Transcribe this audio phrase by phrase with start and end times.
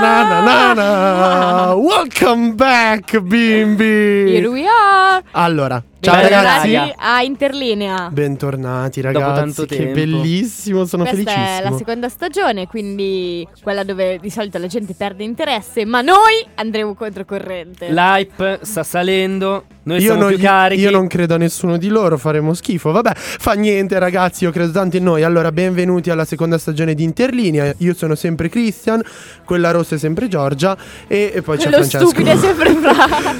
[0.00, 1.74] Na na na.
[1.76, 4.30] Welcome back, bimbi.
[4.32, 5.22] Here we are.
[5.34, 6.92] Allora, ciao ragazzi.
[6.96, 8.08] a Interlinea.
[8.10, 9.92] Bentornati Dopo ragazzi, tanto che tempo.
[9.94, 11.76] bellissimo, sono Questa è la felicissimo.
[11.78, 17.90] seconda stagione, quindi quella dove di solito la gente perde interesse, ma noi andremo controcorrente.
[17.90, 19.64] L'hype sta salendo.
[19.84, 20.80] Noi Io siamo non, più gli- carichi.
[20.82, 22.90] io non credo a nessuno di loro, faremo schifo.
[22.92, 24.44] Vabbè, fa niente, ragazzi.
[24.44, 25.22] Io credo tanto in noi.
[25.24, 27.72] Allora, benvenuti alla seconda stagione di Interlinea.
[27.78, 29.02] Io sono sempre Christian,
[29.44, 30.76] quella rossa è sempre Giorgia.
[31.08, 32.06] E, e poi c'è Quello Francesco.
[32.08, 33.34] stupido è sempre Fra.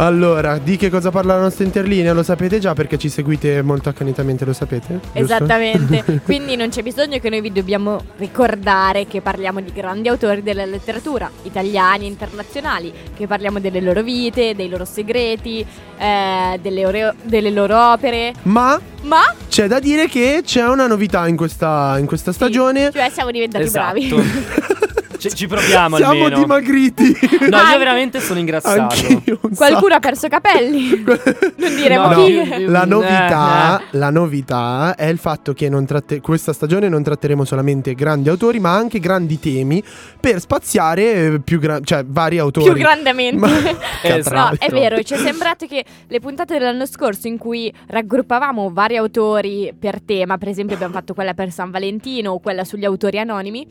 [0.00, 2.12] Allora, di che cosa parla la nostra Interlinea?
[2.12, 5.00] Lo sapete già perché ci seguite molto accanitamente, lo sapete?
[5.02, 5.18] giusto?
[5.18, 6.04] Esattamente.
[6.22, 10.64] Quindi non c'è bisogno che noi vi dobbiamo ricordare che parliamo di grandi autori della
[10.64, 15.66] letteratura, italiani e internazionali, che parliamo delle loro vite, dei loro segreti,
[15.98, 18.34] eh, delle, ore- delle loro opere.
[18.42, 22.92] Ma Ma c'è da dire che c'è una novità in questa, in questa stagione.
[22.92, 23.98] cioè siamo diventati Esatto.
[23.98, 24.86] bravi.
[25.18, 26.38] Ci, ci proviamo Siamo almeno.
[26.38, 27.16] dimagriti.
[27.50, 28.80] No, io veramente sono ingrassato.
[28.80, 31.02] Anch'io un Qualcuno ha perso capelli.
[31.56, 32.36] non diremo No, chi.
[32.36, 32.70] no.
[32.70, 33.84] La Eh, novità, eh.
[33.98, 38.60] la novità è il fatto che non tratte- questa stagione non tratteremo solamente grandi autori,
[38.60, 39.82] ma anche grandi temi
[40.20, 41.02] per spaziare
[41.34, 42.70] eh, più gra- cioè vari autori.
[42.72, 43.36] Più grandemente.
[43.38, 44.36] Ma- Esatto.
[44.60, 48.96] No, è vero, ci è sembrato che le puntate dell'anno scorso in cui raggruppavamo vari
[48.96, 53.18] autori per tema, per esempio abbiamo fatto quella per San Valentino o quella sugli autori
[53.18, 53.66] anonimi,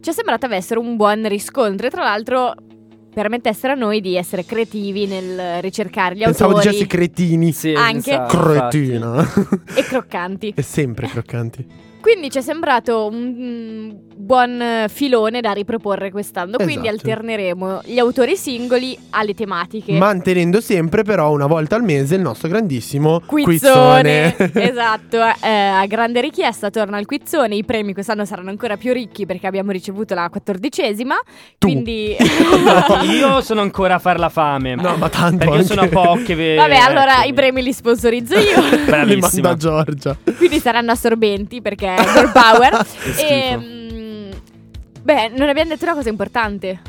[0.00, 2.54] ci è sembrato avessero un buon riscontro e tra l'altro
[3.12, 7.52] permettessero a noi di essere creativi nel ricercare gli Pensavo autori dicessi cretini.
[7.52, 9.32] Sì, Anche- esatto, Cretina.
[9.74, 10.52] e croccanti.
[10.54, 11.66] e sempre croccanti.
[12.00, 17.08] Quindi ci è sembrato un mm, buon filone da riproporre quest'anno, quindi Esatto.
[17.08, 19.92] alterneremo gli autori singoli alle tematiche.
[19.98, 24.50] Mantenendo sempre però una volta al mese il nostro grandissimo Quizzone, quizzone.
[24.70, 29.26] esatto, eh, a grande richiesta torna il quizzone, i premi quest'anno saranno ancora più ricchi
[29.26, 31.14] perché abbiamo ricevuto la quattordicesima,
[31.58, 31.66] Tu.
[31.66, 32.16] quindi...
[33.10, 34.74] Io sono ancora a far la fame.
[34.74, 36.34] No, ma tanto Perché io anche- sono a poche.
[36.34, 37.28] ve- Vabbè, allora ecco.
[37.28, 39.48] i premi li sponsorizzo io, Li Bravissima.
[39.48, 40.16] manda Giorgia.
[40.36, 42.86] quindi saranno assorbenti perché è girl power.
[43.16, 43.56] e...
[43.56, 44.30] mm,
[45.02, 46.80] Beh, non abbiamo detto una cosa importante,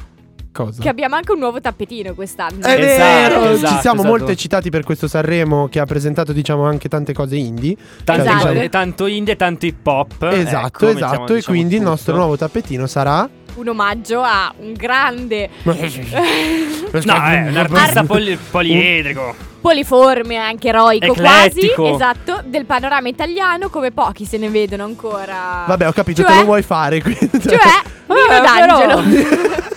[0.51, 0.81] Cosa?
[0.81, 2.65] che abbiamo anche un nuovo tappetino quest'anno.
[2.65, 4.07] È Esatto, vero, esatto, ci siamo esatto.
[4.17, 7.75] molto eccitati per questo Sanremo che ha presentato diciamo anche tante cose indie.
[8.03, 8.47] Tanto, Esatto.
[8.47, 10.11] cose- tanto indie e tanto hip hop.
[10.23, 10.27] Esatto,
[10.67, 11.89] ecco, esatto, mettiamo, e diciamo, quindi il tutto.
[11.89, 19.49] nostro nuovo tappetino sarà Un omaggio a un grande No, è un artista poli- poliedrico.
[19.61, 21.75] Poliforme, anche eroico Eclettico.
[21.83, 25.63] quasi, esatto, del panorama italiano come pochi se ne vedono ancora.
[25.67, 26.31] Vabbè, ho capito, Cioè?
[26.31, 27.01] te lo vuoi fare.
[27.01, 27.57] quindi- Cioè,
[28.07, 29.59] Nino Eh, D'Angelo.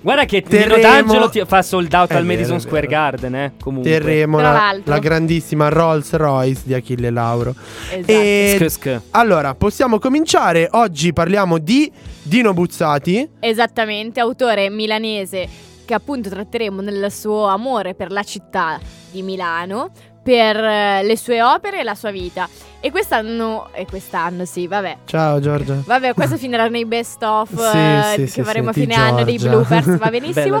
[0.00, 2.86] Guarda che Terremo- Nino D'Angelo ti fa sold out È al vero, Madison Square.
[2.86, 3.52] Garden, eh.
[3.60, 3.90] Comunque.
[3.90, 7.54] Terremo la, la grandissima Rolls Royce di Achille Lauro.
[7.90, 8.10] Esatto.
[8.12, 9.00] E Sk- sk.
[9.10, 10.68] allora, possiamo cominciare.
[10.72, 11.90] Oggi parliamo di
[12.22, 13.28] Dino Buzzati.
[13.40, 15.46] Esattamente, autore milanese
[15.84, 18.78] che appunto tratteremo nel suo amore per la città
[19.10, 19.90] di Milano,
[20.22, 22.48] per eh, le sue opere e la sua vita.
[22.80, 24.98] E quest'anno, e quest'anno sì, vabbè.
[25.04, 25.82] Ciao Giorgia.
[25.84, 28.94] Vabbè, questo finirà nei best of Sì, eh, sì, che sì, faremo a fine di
[28.94, 29.56] anno dei Giorgia.
[29.56, 30.60] bloopers, va Bella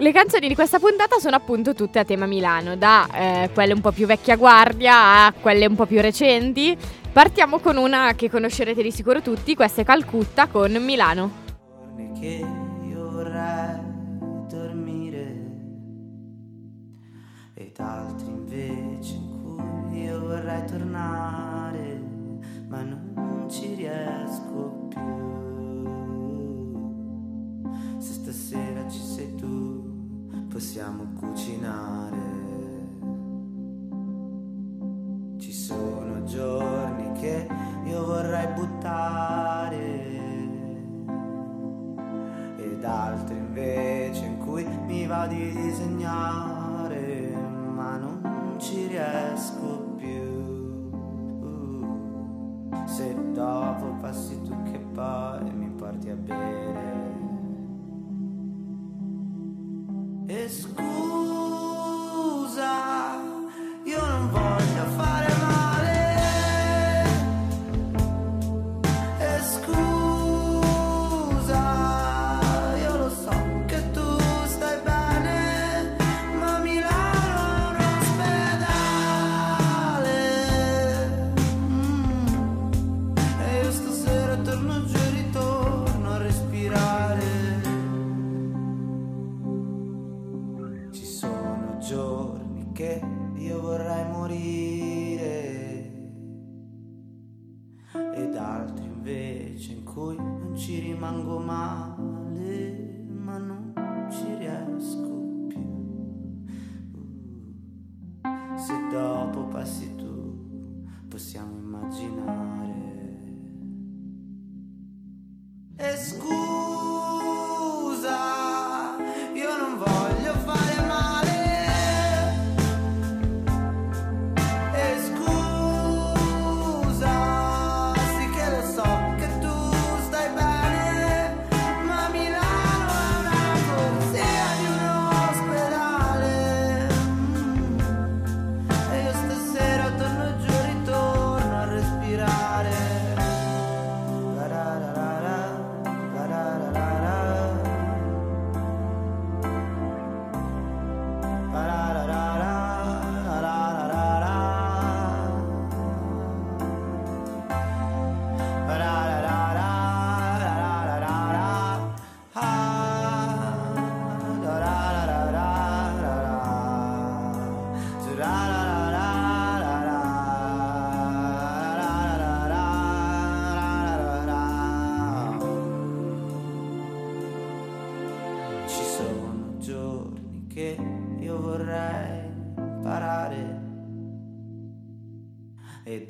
[0.00, 3.80] Le canzoni di questa puntata sono appunto tutte a tema Milano, da eh, quelle un
[3.80, 6.76] po' più vecchia guardia a quelle un po' più recenti.
[7.12, 11.46] Partiamo con una che conoscerete di sicuro tutti, questa è Calcutta con Milano.
[12.20, 12.44] che
[12.84, 13.22] io
[20.48, 22.00] vorrei tornare
[22.68, 25.02] ma non ci riesco più
[27.98, 32.16] se stasera ci sei tu possiamo cucinare
[35.36, 37.46] ci sono giorni che
[37.84, 40.06] io vorrei buttare
[42.56, 47.34] ed altri invece in cui mi va di disegnare,
[47.74, 50.27] ma non ci riesco più.
[52.86, 57.16] Se dopo passi tu che poi mi porti a bere.
[60.26, 60.82] E scusa,
[63.84, 64.67] io non voglio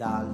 [0.01, 0.28] ed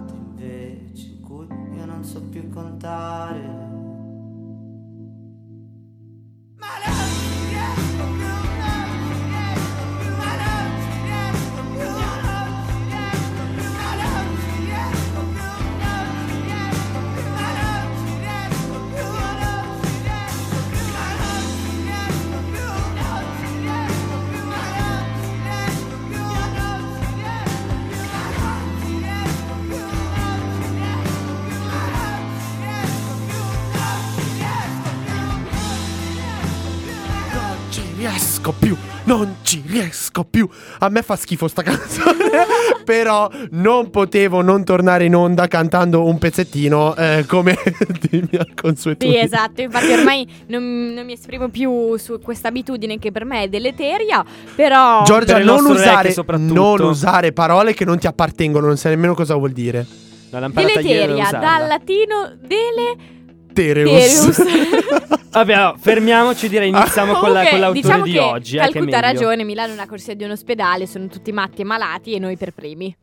[38.44, 40.49] riesco più, non ci riesco più.
[40.81, 42.44] A me fa schifo sta canzone,
[42.85, 47.56] però non potevo non tornare in onda cantando un pezzettino eh, come
[48.11, 49.19] di mia consuetudine.
[49.19, 53.44] Sì, esatto, infatti ormai non, non mi esprimo più su questa abitudine che per me
[53.44, 54.23] è deleteria,
[54.55, 55.02] però...
[55.05, 59.35] Giorgia, Per non usare, non usare parole che non ti appartengono, non sai nemmeno cosa
[59.37, 59.87] vuol dire.
[60.31, 63.12] No, l'ho imparata ieri a Deleteria, dal latino dele...
[63.55, 64.43] Tereus.
[65.35, 68.56] Vabbè, no, fermiamoci, direi iniziamo con, la- Comunque, con l'autore diciamo di che oggi.
[68.56, 69.01] eh, Calcutta ha meglio.
[69.01, 72.37] ragione, Milano è una corsia di un ospedale, sono tutti matti e malati e noi
[72.37, 72.95] per primi.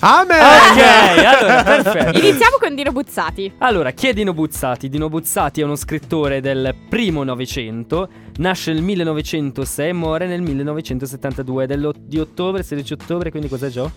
[0.00, 0.40] Amen.
[0.40, 2.18] Ok, allora, perfetto.
[2.18, 3.52] Iniziamo con Dino Buzzati.
[3.58, 4.88] Allora, chi è Dino Buzzati?
[4.88, 11.66] Dino Buzzati è uno scrittore del primo Novecento, nasce nel 1906 e muore nel 1972,
[11.66, 13.90] dello- di ottobre, 16 ottobre, quindi cos'è Gio?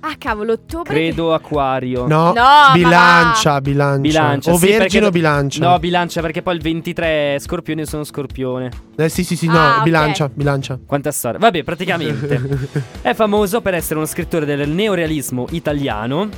[0.00, 0.92] Ah, cavolo, ottobre.
[0.92, 2.06] Credo Acquario.
[2.06, 4.00] No, No, ma bilancia, bilancia.
[4.00, 5.68] Bilancia, O sì, vergine o bilancia.
[5.68, 8.70] No, bilancia perché poi il 23 è scorpione sono scorpione.
[8.96, 10.78] Eh, sì, sì, sì, no, Ah, bilancia, bilancia.
[10.86, 11.38] Quanta storia.
[11.38, 12.40] Vabbè, praticamente
[13.02, 16.28] è famoso per essere uno scrittore del neorealismo italiano.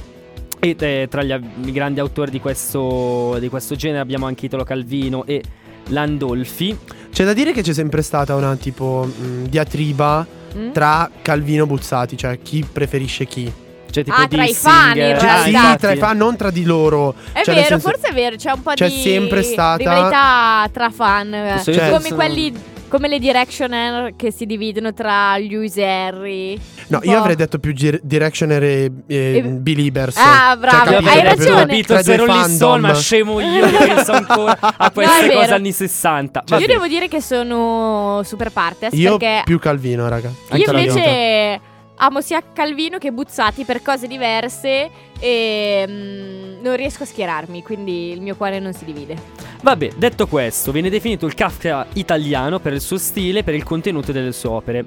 [0.60, 1.32] E eh, tra gli,
[1.64, 5.42] i grandi autori di questo, di questo genere abbiamo anche Italo Calvino e
[5.88, 6.76] Landolfi.
[7.12, 10.26] C'è da dire che c'è sempre stata una tipo mh, diatriba
[10.58, 10.72] Mm?
[10.72, 13.52] tra Calvino e Buzzati, cioè chi preferisce chi.
[13.90, 15.42] Cioè, tipo Ah, tra i fan, in Ah, realtà.
[15.44, 15.78] sì, infatti.
[15.78, 17.14] tra i fan, non tra di loro.
[17.32, 20.68] È Cioè, vero, senso- forse è vero, c'è un po' c'è di sempre stata- rivalità
[20.72, 21.58] tra fan.
[21.62, 22.52] Sì, Cioè- come quelli
[22.88, 26.58] come le Directioner che si dividono tra Lewis e Harry.
[26.88, 30.16] No, io avrei detto più Gir- Directioner e, e E- Believers.
[30.16, 31.10] Ah, bravo, Io capito?
[31.10, 31.60] hai ragione.
[31.66, 35.40] capito tra i se Rolling Stone, ma scemo io che penso ancora a queste vero.
[35.40, 36.42] cose anni 60.
[36.46, 40.28] Cioè, io devo dire che sono super partes Io perché più Calvino, raga.
[40.28, 40.98] io la vita.
[40.98, 41.60] invece
[41.98, 48.10] amo sia Calvino che Buzzati per cose diverse e mm, non riesco a schierarmi, quindi
[48.10, 49.16] il mio cuore non si divide.
[49.62, 53.64] Vabbè, detto questo, viene definito il Kafka italiano per il suo stile e per il
[53.64, 54.84] contenuto delle sue opere.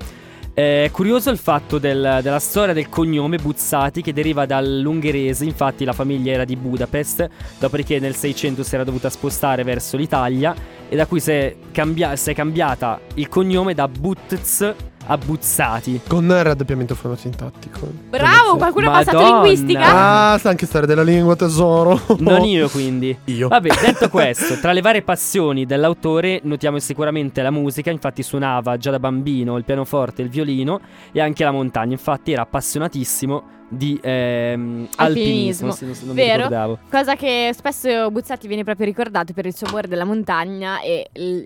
[0.53, 5.94] È curioso il fatto del- della storia del cognome Buzzati che deriva dall'ungherese, infatti la
[5.94, 10.53] famiglia era di Budapest, dopodiché nel 600 si era dovuta spostare verso l'Italia
[10.89, 14.74] e da cui si è, cambia- si è cambiata il cognome da Butz
[15.08, 16.01] a Buzzati.
[16.08, 17.79] Con il raddoppiamento fonosintattico.
[18.10, 20.31] Bravo, qualcuno ha passato linguistica?
[20.34, 22.00] Ah, sa anche storia della lingua, tesoro.
[22.20, 23.17] Non io quindi.
[23.25, 23.48] Io.
[23.48, 28.91] Vabbè, detto questo, tra le varie passioni dell'autore notiamo sicuramente la musica, infatti suonava già
[28.91, 30.79] da bambino il pianoforte il violino
[31.12, 35.70] e anche la montagna, infatti era appassionatissimo di ehm, Alpinismo.
[35.70, 36.36] alpinismo, se non- se non mi Vero.
[36.43, 36.79] ricordavo.
[36.89, 41.43] Cosa che spesso Buzzati viene proprio ricordato per il suo amore della montagna e l-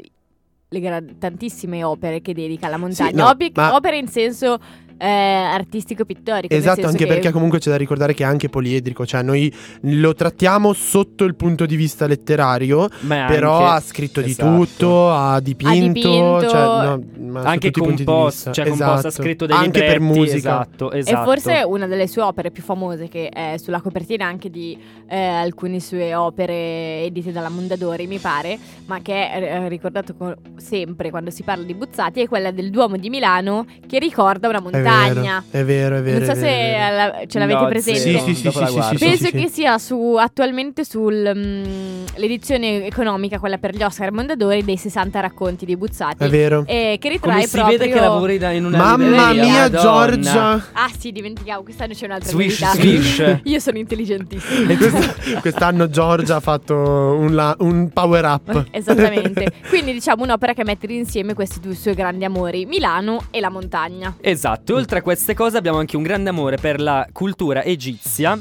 [0.69, 3.23] le gra- tantissime opere che dedica alla montagna.
[3.23, 4.59] no, Opi- ma- Opere in senso
[4.97, 6.53] eh, artistico-pittorico.
[6.53, 9.53] Esatto, senso anche che- perché comunque c'è da ricordare che è anche poliedrico, cioè noi
[9.81, 14.55] lo trattiamo sotto il punto di vista letterario, Ma però anche- ha scritto di esatto.
[14.65, 16.47] tutto, ha dipinto, dipinto.
[16.49, 19.11] cioè, no, Anche di composto, cioè composto, ha Esatto.
[19.11, 20.37] scritto dei anche per libretti, musica.
[20.37, 21.21] Esatto, esatto.
[21.21, 25.17] E forse una delle sue opere più famose, che è sulla copertina anche di eh,
[25.17, 31.09] alcune sue opere edite dalla Mondadori, mi pare, ma che è eh, ricordato co- sempre
[31.09, 34.61] quando si parla di Buzzati, è quella del Duomo di Milano che ricorda una È
[34.89, 35.43] montagna.
[35.49, 36.25] è vero, è vero.
[36.25, 37.99] non so se ce l'avete presente.
[37.99, 44.11] Sì, sì, sì, sì, Penso che sia su attualmente sull'edizione economica, quella per gli Oscar
[44.11, 46.23] Mondadori, dei 60 racconti di Buzzati.
[46.23, 46.63] È vero.
[46.67, 47.77] E che ritrae Come si proprio...
[47.77, 49.81] vede che lavori da- in una Mamma libreria, mia, Madonna.
[49.81, 50.51] Giorgia.
[50.73, 52.81] Ah sì, dimenticavo, quest'anno c'è un'altra Swish, novità.
[52.81, 53.39] swish.
[53.43, 54.75] Io sono intelligentissima.
[54.75, 58.65] Quest- quest'anno Giorgia ha fatto un, la- un power up.
[58.71, 59.51] Esattamente.
[59.69, 64.15] Quindi diciamo un'opera che mette insieme questi due suoi grandi amori, Milano e la montagna.
[64.21, 68.37] Esatto, oltre a queste cose abbiamo anche un grande amore per la cultura egizia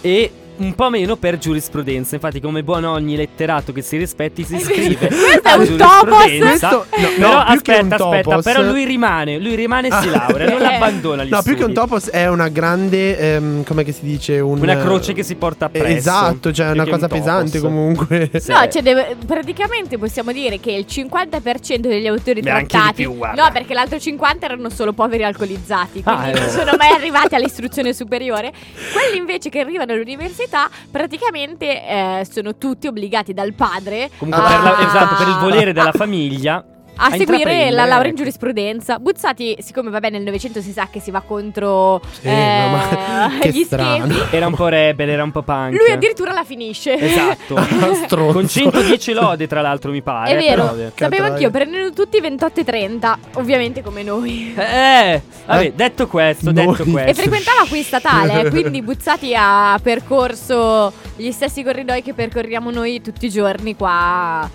[0.00, 2.14] e un po' meno per giurisprudenza.
[2.14, 6.24] Infatti, come buon ogni letterato che si rispetti, si iscrive questo è un topos.
[6.38, 9.90] Questo- no, però no, più che aspetta, aspetta, topos- però lui rimane, lui rimane e
[10.00, 10.10] si Ah.
[10.28, 10.74] laurea, non Eh.
[10.76, 11.56] abbandona gli No, più studi.
[11.58, 13.18] che un topos è una grande.
[13.18, 14.40] ehm, come che si dice?
[14.40, 15.86] Un, Una croce che si porta appresso.
[15.96, 18.30] Esatto, cioè è più una cosa un pesante comunque.
[18.34, 18.50] Sì.
[18.50, 22.94] No, cioè deve- praticamente possiamo dire che il 50% degli autori Beh, anche trattati.
[23.02, 26.00] più, no, perché l'altro 50% erano solo poveri alcolizzati.
[26.04, 26.40] Ah, Quindi eh.
[26.42, 28.52] non sono mai arrivati all'istruzione superiore.
[28.92, 30.42] Quelli invece che arrivano all'università,
[30.90, 35.72] praticamente eh, sono tutti obbligati dal padre Comunque, a, per la- esatto, per il volere
[35.72, 36.64] della famiglia.
[36.96, 38.98] A seguire intraprendere, la laurea in giurisprudenza.
[38.98, 43.62] Buzzati, siccome vabbè, nel Novecento si sa che si va contro Sì, eh, no, gli
[43.64, 44.06] strano.
[44.06, 44.26] schemi.
[44.30, 45.72] Era un po' rebel, era un po' punk.
[45.76, 46.94] Lui addirittura la finisce.
[46.98, 47.56] Esatto.
[48.04, 48.32] Stronzo.
[48.32, 50.30] Con 110 lode, tra l'altro, mi pare.
[50.32, 54.54] È vero, però- sapevo anch'io, prendono tutti 28 e 30, ovviamente come noi.
[54.56, 56.66] Eh, vabbè, Eh, detto questo, noi.
[56.66, 57.10] detto questo.
[57.10, 63.26] E frequentava qui statale, quindi Buzzati ha percorso gli stessi corridoi che percorriamo noi tutti
[63.26, 64.48] i giorni qua.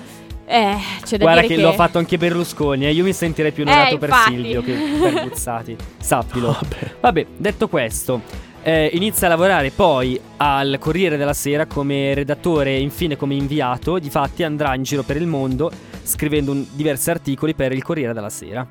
[0.51, 3.63] Eh, c'è da Guarda dire che, l'ho fatto anche Berlusconi e io mi sentirei più
[3.67, 4.11] onorato Eh, per.
[4.25, 5.75] Silvio che per Buzzati.
[5.99, 6.53] Sappilo.
[6.59, 6.95] Vabbè.
[7.01, 8.21] Vabbè, detto questo,
[8.63, 13.99] eh, inizia a lavorare poi al Corriere della Sera come redattore e infine come inviato.
[13.99, 15.69] Difatti andrà in giro per il mondo
[16.01, 18.67] scrivendo un- diversi articoli per il Corriere della Sera.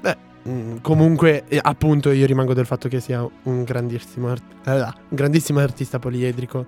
[0.00, 0.16] Beh,
[0.48, 4.92] mm, comunque, eh, appunto, io rimango del fatto che sia un grandissimo, art- eh, un
[5.10, 6.66] grandissimo artista poliedrico.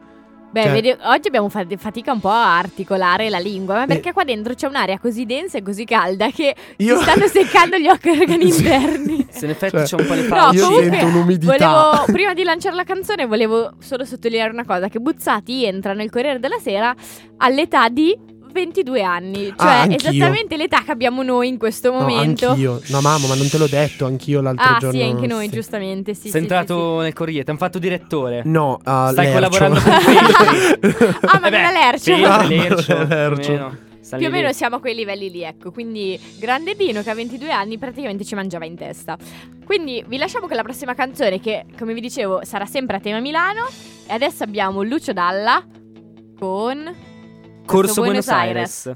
[0.53, 3.87] Beh, Cioè- vedi, oggi abbiamo fatto fatica un po' a articolare la lingua, ma Eh.
[3.87, 7.79] perché qua dentro c'è un'aria così densa e così calda che Io- si stanno seccando
[7.79, 8.59] gli organi Sì.
[8.61, 9.27] interni.
[9.33, 10.57] Se in effetti Cioè, c'è un po' le No, facce.
[10.59, 11.57] Io comunque, sento un'umidità.
[11.57, 16.11] Volevo, prima di lanciare la canzone, volevo solo sottolineare una cosa: che Buzzati entra nel
[16.11, 16.95] Corriere della Sera
[17.39, 18.15] all'età di
[18.53, 19.47] 22 anni.
[19.49, 22.51] Cioè, Ah, esattamente l'età che abbiamo noi in questo No, momento.
[22.51, 22.81] anch'io.
[22.89, 24.99] No, mamma, ma non te l'ho detto, anch'io l'altro ah, giorno.
[25.01, 25.53] sì, anche noi, sì.
[25.55, 26.15] giustamente.
[26.15, 28.43] Sì, Sei sì, entrato nel Corriere, ti hanno fatto direttore.
[28.45, 29.59] No, a Stai Lercio.
[29.59, 29.93] collaborando con.
[31.33, 32.15] Ah, ma Eh beh, non è Lercio.
[32.15, 33.41] Ah, Lercio, è Lercio.
[33.41, 33.77] più o meno.
[34.03, 34.41] Stanno Più o lì.
[34.43, 35.71] meno siamo a quei livelli lì, ecco.
[35.71, 39.17] Quindi, grande Dino che a 22 anni praticamente ci mangiava in testa.
[39.65, 43.21] Quindi, vi lasciamo con la prossima canzone che, come vi dicevo, sarà sempre a tema
[43.21, 43.65] Milano.
[44.07, 45.65] E adesso abbiamo Lucio Dalla
[46.39, 46.93] con.
[47.73, 48.91] Corso Buenos Buenos Aires.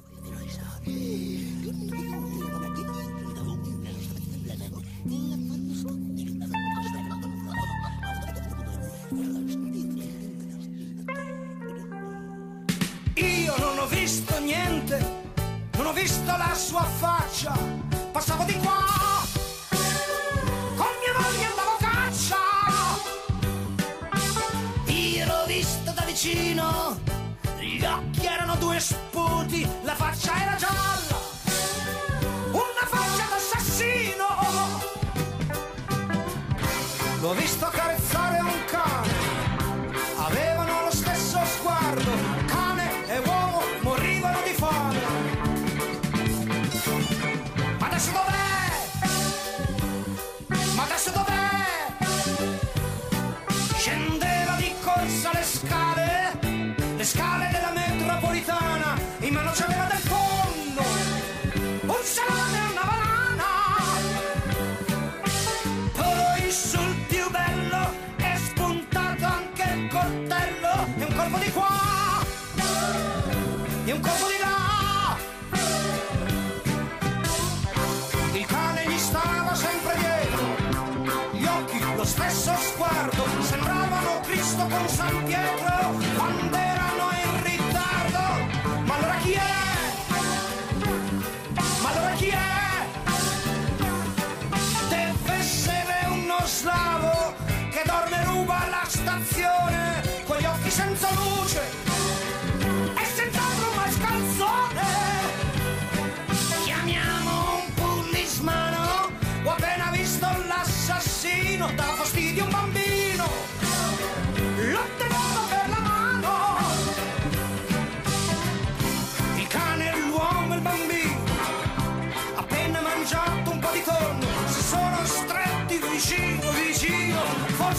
[13.15, 14.99] Io non ho visto niente,
[15.79, 17.57] non ho visto la sua faccia.
[18.13, 18.85] Passavo di qua,
[20.77, 22.37] con mia moglie andavo a caccia.
[24.93, 27.01] Io l'ho visto da vicino,
[27.59, 31.19] gli occhi erano due sputi, la faccia era gialla,
[32.53, 34.25] una faccia d'assassino.
[37.21, 37.96] L'ho visto carezzare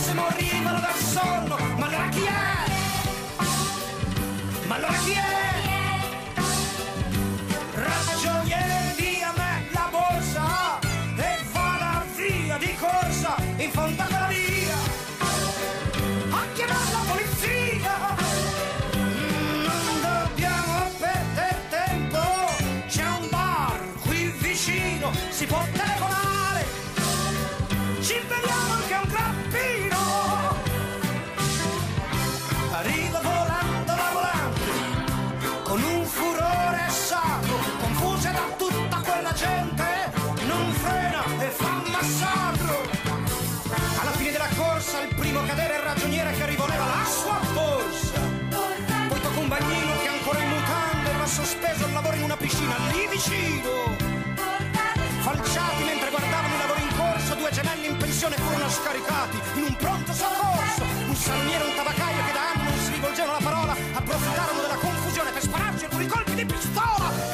[0.08, 2.37] forse morivano dal sonno, ma allora chi
[39.38, 40.12] gente
[40.48, 42.82] non frena e fa massacro.
[44.02, 48.20] Alla fine della corsa il primo cadere è il ragioniere che rivoleva la sua borsa.
[49.08, 52.76] Poi tocca un bagnino che ancora in mutande ma sospeso al lavoro in una piscina
[52.92, 53.96] lì vicino.
[55.22, 59.76] Falciati mentre guardavano i lavori in corso, due gemelli in pensione furono scaricati in un
[59.76, 60.82] pronto soccorso.
[61.08, 64.80] Un salmiere e un tabaccaio che da anni non si rivolgevano la parola, approfittarono della
[64.82, 67.27] confusione per spararci alcuni colpi di pistola.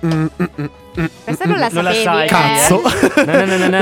[0.00, 0.70] È?
[1.24, 2.28] Questa non la Non la sapevi, sai, eh?
[2.28, 2.82] Cazzo.
[3.24, 3.78] No, no, no, no, no.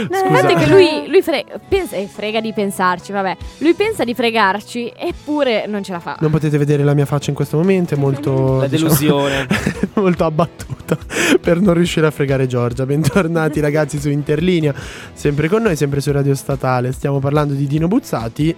[0.10, 0.26] No, Scusa.
[0.26, 3.36] il fatto è che lui, lui fre- pensa, eh, frega di pensarci, vabbè.
[3.58, 6.16] Lui pensa di fregarci, eppure non ce la fa.
[6.20, 9.46] Non potete vedere la mia faccia in questo momento, è molto La diciamo, delusione.
[9.94, 10.96] molto abbattuta
[11.40, 12.84] per non riuscire a fregare Giorgia.
[12.86, 14.74] Bentornati ragazzi su Interlinea,
[15.12, 16.92] sempre con noi, sempre su Radio Statale.
[16.92, 18.56] Stiamo parlando di Dino Buzzati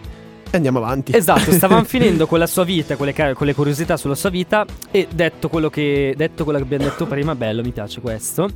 [0.52, 1.16] e andiamo avanti.
[1.16, 4.64] Esatto, stavamo finendo con la sua vita, con le, con le curiosità sulla sua vita
[4.90, 8.48] e detto quello, che, detto quello che abbiamo detto prima, bello, mi piace questo.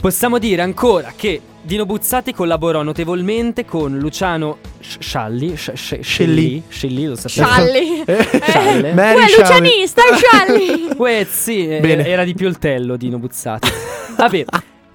[0.00, 7.42] Possiamo dire ancora che Dino Buzzati collaborò notevolmente con Luciano Scialli, Scelli, Scelli, lo sapete.
[7.42, 8.02] Scialli.
[8.04, 8.94] Eh, Scialle.
[8.94, 9.58] Mary Uè, Scialli.
[9.58, 10.88] Lucianista, Scialli.
[10.96, 12.06] Uè, sì, eh, Bene.
[12.06, 13.68] era di Pioltello Dino Buzzati.
[14.16, 14.44] Vabbè.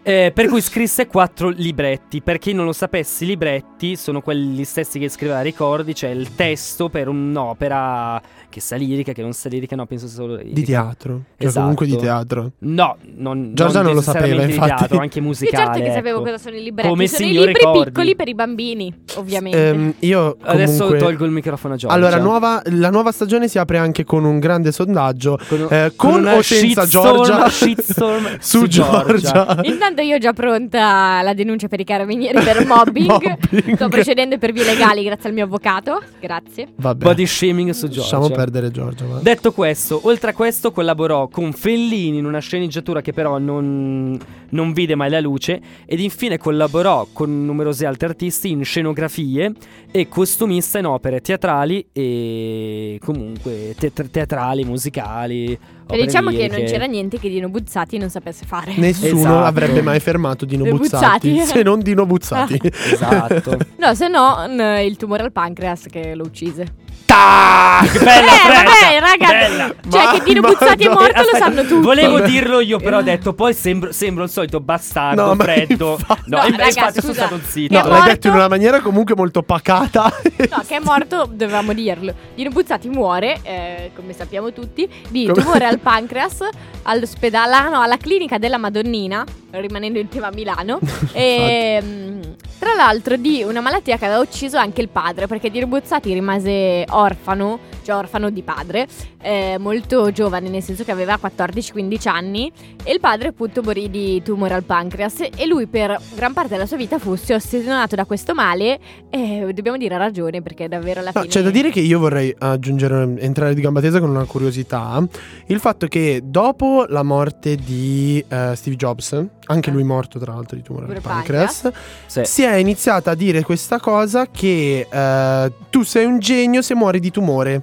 [0.03, 2.21] Eh, per cui scrisse quattro libretti.
[2.21, 6.35] Per chi non lo sapesse, i libretti sono quelli stessi che scriveva Ricordi, cioè il
[6.35, 10.53] testo per un'opera che sia lirica, che non sia lirica, no, penso solo lirica.
[10.53, 11.21] Di teatro.
[11.37, 11.59] Cioè, Esatto.
[11.61, 12.51] comunque di teatro.
[12.59, 14.75] No, non, Giorgia non lo necessariamente sapeva, di infatti.
[14.77, 15.63] teatro, anche Io musicale.
[15.65, 16.25] certo che sapevo ecco.
[16.25, 16.89] cosa sono i libretti.
[16.89, 17.83] Come sono i libri ricordi.
[17.85, 19.67] piccoli per i bambini, ovviamente.
[19.69, 21.95] Ehm, io Adesso comunque- tolgo il microfono a Giorgia.
[21.95, 25.39] Allora, nuova- la nuova stagione si apre anche con un grande sondaggio.
[25.47, 27.49] Con, eh, con una o senza shitstorm- Giorgia?
[27.49, 29.61] shitstorm su, su Giorgia.
[29.93, 33.05] Intanto io ho già pronta la denuncia per i carabinieri per mobbing.
[33.05, 33.75] Mobbing.
[33.75, 36.01] Sto procedendo per vie legali grazie al mio avvocato.
[36.19, 36.69] Grazie.
[36.77, 37.05] Vabbè.
[37.05, 37.99] Body shaming su Giorgia.
[37.99, 39.05] Lasciamo perdere Giorgia.
[39.05, 39.19] va.
[39.19, 44.17] Detto questo, oltre a questo collaborò con Fellini in una sceneggiatura che però non,
[44.49, 49.51] non vide mai la luce ed infine collaborò con numerosi altri artisti in scenografie
[49.91, 55.59] e costumista in opere teatrali e comunque te- teatrali, musicali.
[55.83, 56.57] E opere diciamo che liriche.
[56.57, 58.73] non c'era niente che Dino Buzzati non sapesse fare.
[58.77, 59.43] Nessuno Esatto.
[59.45, 61.45] avrebbe mai fermato Dino Buzzati, Buzzati.
[61.51, 62.59] se non Dino Buzzati.
[62.93, 63.57] Esatto.
[63.77, 66.65] No, se no, n- il tumore al pancreas che lo uccise.
[67.05, 67.99] Tac!
[68.03, 69.27] Bella eh, fredda, vabbè, raga.
[69.27, 69.75] bella.
[69.89, 71.81] Cioè, Ma- che Dino Buzzati è morto Eh, lo aspetta, sanno tutti.
[71.81, 75.95] Volevo dirlo io, però ho detto poi sembro, sembro il solito bastardo, No, freddo.
[75.99, 77.73] infatti- No, No, raga, infatti sono stato zitto.
[77.73, 78.07] No, l'hai morto?
[78.09, 80.11] detto in una maniera comunque molto pacata.
[80.49, 82.13] No, che è morto, dovevamo dirlo.
[82.35, 86.39] Dino Buzzati muore, eh, come sappiamo tutti, di Come- tumore al pancreas
[86.83, 90.79] all'ospedale, ah, no, alla clinica della Madonnina, rimanendo in tema a Milano.
[91.13, 92.21] e mm,
[92.63, 96.85] tra l'altro di una malattia che aveva ucciso anche il padre, perché Dino Buzzati rimase
[96.91, 98.87] orfano, cioè orfano di padre,
[99.21, 102.49] eh, molto giovane, nel senso che aveva 14-15 anni,
[102.81, 106.65] e il padre appunto morì di tumore al pancreas e lui per gran parte della
[106.65, 111.11] sua vita fu ossessionato da questo male e dobbiamo dire ha ragione perché davvero alla
[111.13, 114.25] No, fine c'è da dire che io vorrei aggiungere, entrare di gamba tesa con una
[114.25, 115.05] curiosità.
[115.47, 120.55] Il fatto che dopo la morte di eh, Steve Jobs, anche lui morto tra l'altro
[120.55, 121.71] di tumore al Tumore pancreas,
[122.05, 122.21] Sì.
[122.23, 126.99] si è iniziata a dire questa cosa che eh, tu sei un genio se muori
[126.99, 127.61] di tumore.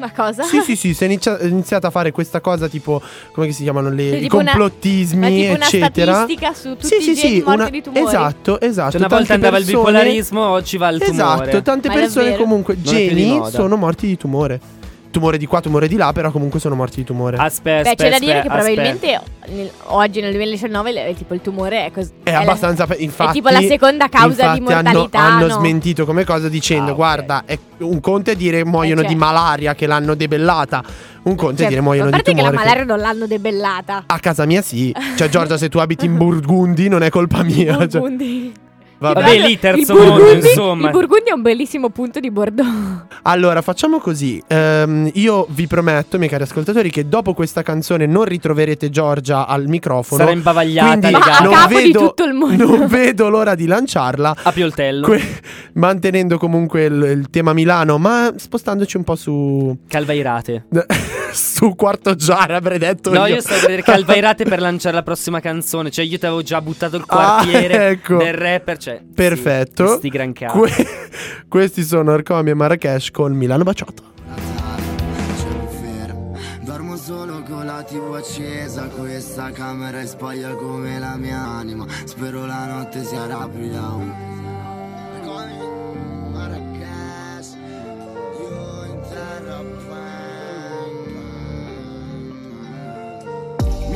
[0.00, 0.44] Ma cosa?
[0.44, 3.90] Sì, sì, sì, si è è iniziata a fare questa cosa tipo, come si chiamano
[3.90, 6.12] le, Cioè, i una- complottismi, una eccetera.
[6.14, 8.06] statistica su tutti Sì, i sì, geni sì, morti una- di tumori.
[8.06, 8.90] esatto, esatto.
[8.92, 11.42] Cioè, una volta andava il persone- bipolarismo, oggi va il tumore.
[11.42, 14.60] Esatto, tante Ma persone comunque Non geni sono morti di tumore.
[15.10, 17.36] Tumore di qua, tumore di là, però comunque sono morti di tumore.
[17.36, 21.40] Aspetta, Beh, c'è da dire che aspetta, probabilmente nel- oggi nel 2019 le- tipo il
[21.40, 22.10] tumore è così.
[22.22, 22.86] È abbastanza.
[22.98, 25.18] infatti, è tipo la seconda causa di hanno- mortalità.
[25.18, 25.54] Hanno, no?
[25.58, 26.96] smentito come cosa dicendo: Ah, ok.
[26.96, 29.12] guarda, è un conto è dire muoiono Eh, cioè.
[29.12, 30.82] di malaria che l'hanno debellata.
[31.22, 32.54] Un conto Cioè, è dire muoiono a di parte che tumore.
[32.56, 34.02] la che- malaria non l'hanno debellata.
[34.06, 34.94] A casa mia sì.
[35.16, 37.76] Cioè, Giorgia, se tu abiti in Burgundi non è colpa mia.
[37.78, 38.52] Cioè, Burgundi.
[39.00, 39.20] Vabbè.
[39.22, 40.86] Vabbè, lì il terzo mondo, insomma.
[40.88, 43.08] il Burgundy è un bellissimo punto di Bordeaux.
[43.22, 44.42] Allora, facciamo così.
[44.46, 49.68] Ehm, io vi prometto, miei cari ascoltatori, che dopo questa canzone non ritroverete Giorgia al
[49.68, 50.22] microfono.
[50.22, 52.76] Sarà imbavagliata, Quindi Ma a non capo di vedo, tutto il mondo.
[52.76, 54.36] Non vedo l'ora di lanciarla.
[54.42, 55.06] A pioltello.
[55.06, 55.40] que-
[55.74, 59.76] mantenendo comunque il, il tema Milano, ma spostandoci un po' su.
[59.86, 60.66] Calvairate.
[61.32, 63.10] su Quarto Giara, avrei detto.
[63.12, 63.34] No, io.
[63.36, 65.90] io stavo a vedere Calvairate per lanciare la prossima canzone.
[65.90, 68.16] Cioè, io ti avevo già buttato il Ah, quartiere ecco.
[68.16, 68.76] del rapper.
[68.78, 69.86] Cioè, Perfetto.
[69.88, 70.58] Sì, sti gran cazzo.
[70.58, 70.86] Que-
[71.48, 74.08] questi sono Arcomi e Marrakesh con Milano Baciato.
[76.62, 82.46] Dormo solo con la tv accesa Questa camera è spoglia come la mia anima Spero
[82.46, 84.28] la notte sia rapida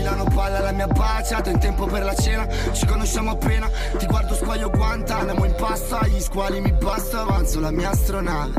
[0.04, 2.46] Milano palla la mia baciata in tempo per la cena.
[2.72, 7.70] Ci conosciamo appena Ti guardo squaglio Guantanamo in pasta Gli squali mi basta Avanzo la
[7.70, 8.52] mia astronave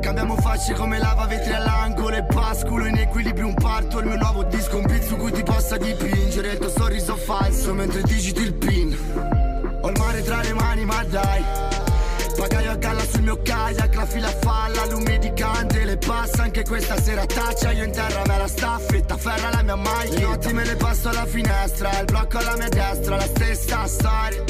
[0.00, 4.00] Cambiamo facce come lava, vetri all'angolo e pasculo in equilibrio un parto.
[4.00, 6.52] Il mio nuovo disco, un su cui ti possa dipingere.
[6.52, 8.94] Il tuo sorriso falso mentre digiti il pin.
[9.80, 11.73] Ho il mare tra le mani ma dai
[12.44, 17.00] Pagaio a galla sul mio kayak, la fila falla, lume di candele passa anche questa
[17.00, 20.66] sera taccia, io in terra me la staffetta, ferra la mia maglia, le notti me
[20.66, 24.44] le passo alla finestra, il blocco alla mia destra, la stessa storia.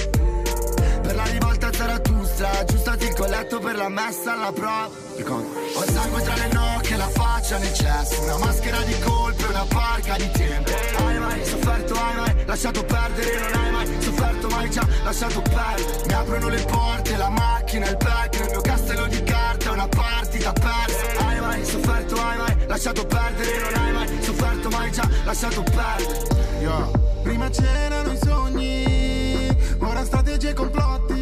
[1.55, 6.23] Per la rivolta Zaratustra Aggiustati il colletto per la messa alla prova Ho il sangue
[6.23, 8.23] tra le nocche, la faccia nel cesso.
[8.23, 10.71] Una maschera di colpe, una barca di tempo.
[10.97, 13.51] Hai mai sofferto, hai mai lasciato perdere?
[13.51, 16.03] Non hai mai sofferto, mai già lasciato perdere.
[16.07, 20.53] Mi aprono le porte, la macchina, il back Nel mio castello di carta, una partita
[20.53, 21.27] persa.
[21.27, 23.71] Hai mai sofferto, hai mai lasciato perdere?
[23.71, 27.03] Non hai mai sofferto, mai già lasciato perdere.
[27.23, 31.14] Prima c'erano i sogni, ora strategie e complotti.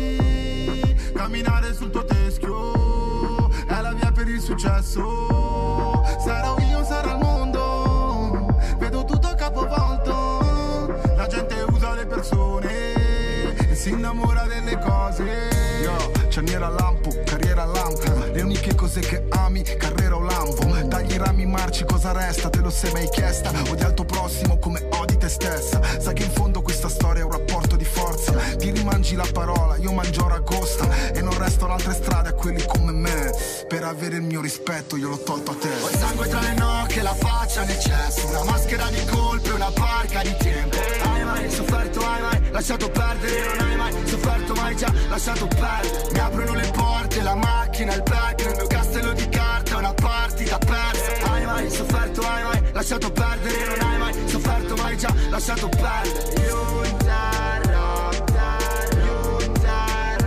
[1.33, 6.05] Camminare sul tuo teschio è la via per il successo.
[6.23, 8.55] Sarò io, sarà il mondo.
[8.77, 10.95] Vedo tutto capovolto.
[11.17, 15.81] La gente usa le persone e si innamora delle cose.
[15.83, 21.17] Yo, cerniera lampo, carriera lampo Le uniche cose che ami, carriera o lampo Tagli i
[21.17, 22.51] rami marci, cosa resta?
[22.51, 23.51] Te lo sei mai chiesta?
[23.71, 25.81] Odi al tuo prossimo come odi te stessa.
[25.99, 28.33] Sai che in fondo questa storia è un rapporto di forza.
[28.33, 30.87] Ti rimangi la parola, io mangio ragosta.
[31.15, 33.33] E non restano altre strade a quelli come me.
[33.67, 35.69] Per avere il mio rispetto io l'ho tolto a te.
[35.69, 38.27] Ho il sangue tra le nocche, la faccia nel cesso.
[38.29, 40.77] Una maschera di colpe, una barca di tempo.
[40.77, 43.57] Hai mai sofferto, hai mai lasciato perdere?
[43.57, 46.09] Non hai mai sofferto, mai già lasciato perdere.
[46.13, 50.59] Mi aprono le porte, la macchina, il back Nel mio castello di carta, una partita
[50.59, 55.69] persa Hai mai sofferto, hai mai lasciato perdere Non hai mai sofferto, mai già lasciato
[55.69, 57.71] perdere Io in terra,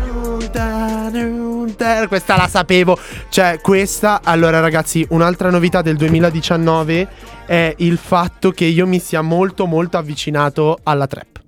[0.06, 2.98] io in terra Questa la sapevo.
[3.30, 4.22] Cioè, questa.
[4.24, 7.08] Allora, ragazzi, un'altra novità del 2019
[7.46, 11.42] è il fatto che io mi sia molto, molto avvicinato alla trap.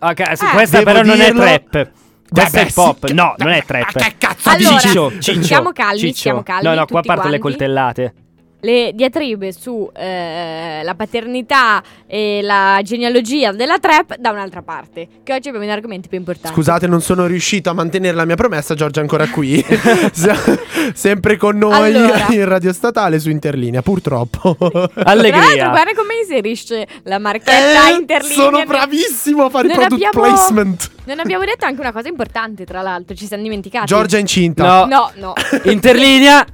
[0.00, 0.50] Ok, sì, Eh.
[0.52, 1.42] questa però non è dirlo.
[1.42, 1.90] trap.
[2.28, 3.10] Questa Beh, è pop.
[3.10, 3.94] No, non è trap.
[3.94, 4.86] Ma che cazzo Allora, dici?
[4.88, 6.14] Ciccio, Ciccio, stiamo calmi, Ciccio.
[6.18, 8.14] stiamo calmi, No, no, qua partono le coltellate.
[8.60, 15.06] Le diatribe su eh, la paternità e la genealogia della trap da un'altra parte.
[15.22, 16.56] Che oggi abbiamo gli argomenti più importanti.
[16.56, 18.74] Scusate, non sono riuscito a mantenere la mia promessa.
[18.74, 19.64] Giorgia è ancora qui.
[20.12, 20.58] Se-
[20.92, 22.26] Sempre con noi Allora.
[22.30, 24.56] in radio statale su Interlinea, purtroppo.
[24.58, 25.68] Tra l'altro, Allegria.
[25.68, 28.36] guarda come inserisce la marchetta Eh, interlinea.
[28.42, 30.90] sono bravissimo a fare Non product abbiamo- placement.
[31.08, 33.86] Non abbiamo detto anche una cosa importante, tra l'altro, ci siamo dimenticati.
[33.86, 34.84] Giorgia è incinta.
[34.84, 34.86] No.
[34.86, 35.32] No, no.
[35.70, 36.44] Interlinea.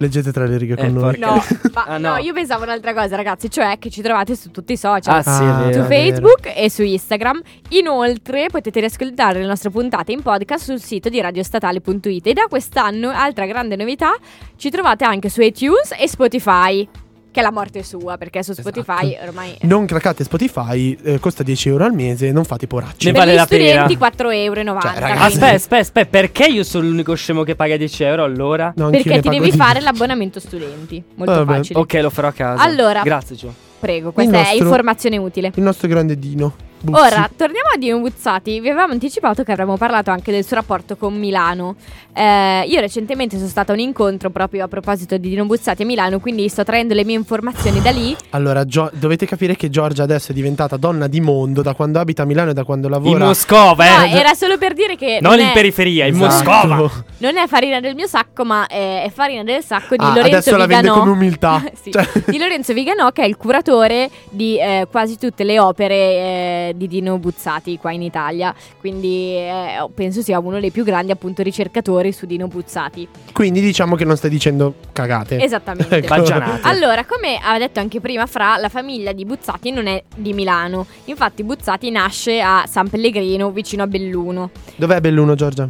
[0.00, 1.02] Leggete tra le righe con Eh, noi.
[1.18, 2.08] porca- No, ma Ah, no.
[2.10, 5.16] no, io pensavo un'altra cosa, ragazzi, cioè che ci trovate su tutti i social.
[5.18, 5.64] Ah, sì, Ah, su vero.
[5.68, 5.84] vero.
[5.88, 7.40] Facebook e su Instagram.
[7.70, 12.26] Inoltre potete riascoltare le nostre puntate in podcast sul sito di radiostatale.it.
[12.28, 14.14] E da quest'anno, altra grande novità,
[14.56, 16.88] ci trovate anche su iTunes e Spotify.
[17.30, 19.28] Che è la morte sua, perché su Spotify Esatto.
[19.28, 19.56] ormai.
[19.62, 23.06] Non craccate Spotify, eh, costa 10 euro al mese, non fate poracci.
[23.06, 23.68] Ne per vale gli la pena.
[23.86, 24.64] studenti 4,90 euro.
[24.64, 28.72] Cioè, Aspetta, aspetta, aspetta, perché io sono l'unico scemo che paga 10 euro allora?
[28.76, 29.56] No, perché ti devi 10.
[29.56, 31.02] fare l'abbonamento studenti.
[31.16, 31.56] Molto Vabbè.
[31.58, 31.78] facile.
[31.78, 32.62] Ok, lo farò a casa.
[32.62, 33.02] Allora.
[33.02, 33.54] Grazie, Gio.
[33.78, 35.52] Prego, questa Il è nostro- informazione utile.
[35.54, 36.54] Il nostro grande Dino.
[36.80, 37.00] Buzzi.
[37.00, 38.60] Ora, torniamo a Dino Buzzati.
[38.60, 41.74] Vi avevamo anticipato che avremmo parlato anche del suo rapporto con Milano.
[42.14, 45.86] Eh, io recentemente sono stata a un incontro proprio a proposito di Dino Buzzati a
[45.86, 48.16] Milano, quindi sto traendo le mie informazioni da lì.
[48.30, 52.22] Allora, Gio- dovete capire che Giorgia adesso è diventata donna di mondo da quando abita
[52.22, 53.24] a Milano e da quando In lavora.
[53.26, 54.10] Moscova, eh.
[54.10, 56.66] No, era solo per dire che non non, in è, periferia, in Esatto.
[56.68, 57.04] Moscova.
[57.18, 60.56] non è farina del mio sacco, ma è, farina del sacco di Ah, Lorenzo adesso
[60.56, 61.00] la vende Viganò.
[61.00, 61.62] con umiltà.
[61.80, 66.67] Sì, Cioè- Di Lorenzo Viganò, che è il curatore di eh, quasi tutte le opere
[66.68, 68.54] eh, di Dino Buzzati qua in Italia.
[68.78, 73.08] Quindi eh, penso sia uno dei più grandi appunto ricercatori su Dino Buzzati.
[73.32, 75.42] Quindi diciamo che non stai dicendo cagate.
[75.42, 75.96] Esattamente.
[76.08, 76.14] Ecco.
[76.14, 76.68] Baggianate.
[76.68, 80.86] Allora, come aveva detto anche prima Fra, la famiglia di Buzzati non è di Milano.
[81.06, 84.50] Infatti Buzzati nasce a San Pellegrino, vicino a Belluno.
[84.76, 85.68] Dov'è Belluno, Giorgia?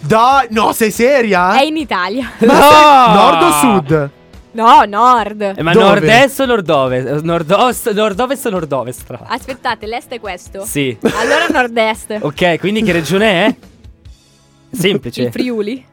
[0.00, 1.58] Dai, no, sei seria?
[1.58, 2.30] È in Italia.
[2.40, 2.52] No!
[2.52, 4.10] Nord o sud?
[4.52, 5.40] No, nord.
[5.56, 5.84] Eh, ma Dove?
[5.84, 7.20] nord-est o nord-ovest?
[7.22, 9.14] Nord-ovest, nord-ovest o nord-ovest?
[9.26, 10.64] Aspettate, l'est è questo?
[10.64, 10.96] Sì.
[11.00, 12.18] Allora nord-est.
[12.20, 13.54] Ok, quindi che regione è?
[14.72, 15.22] Semplice.
[15.22, 15.86] Il Friuli.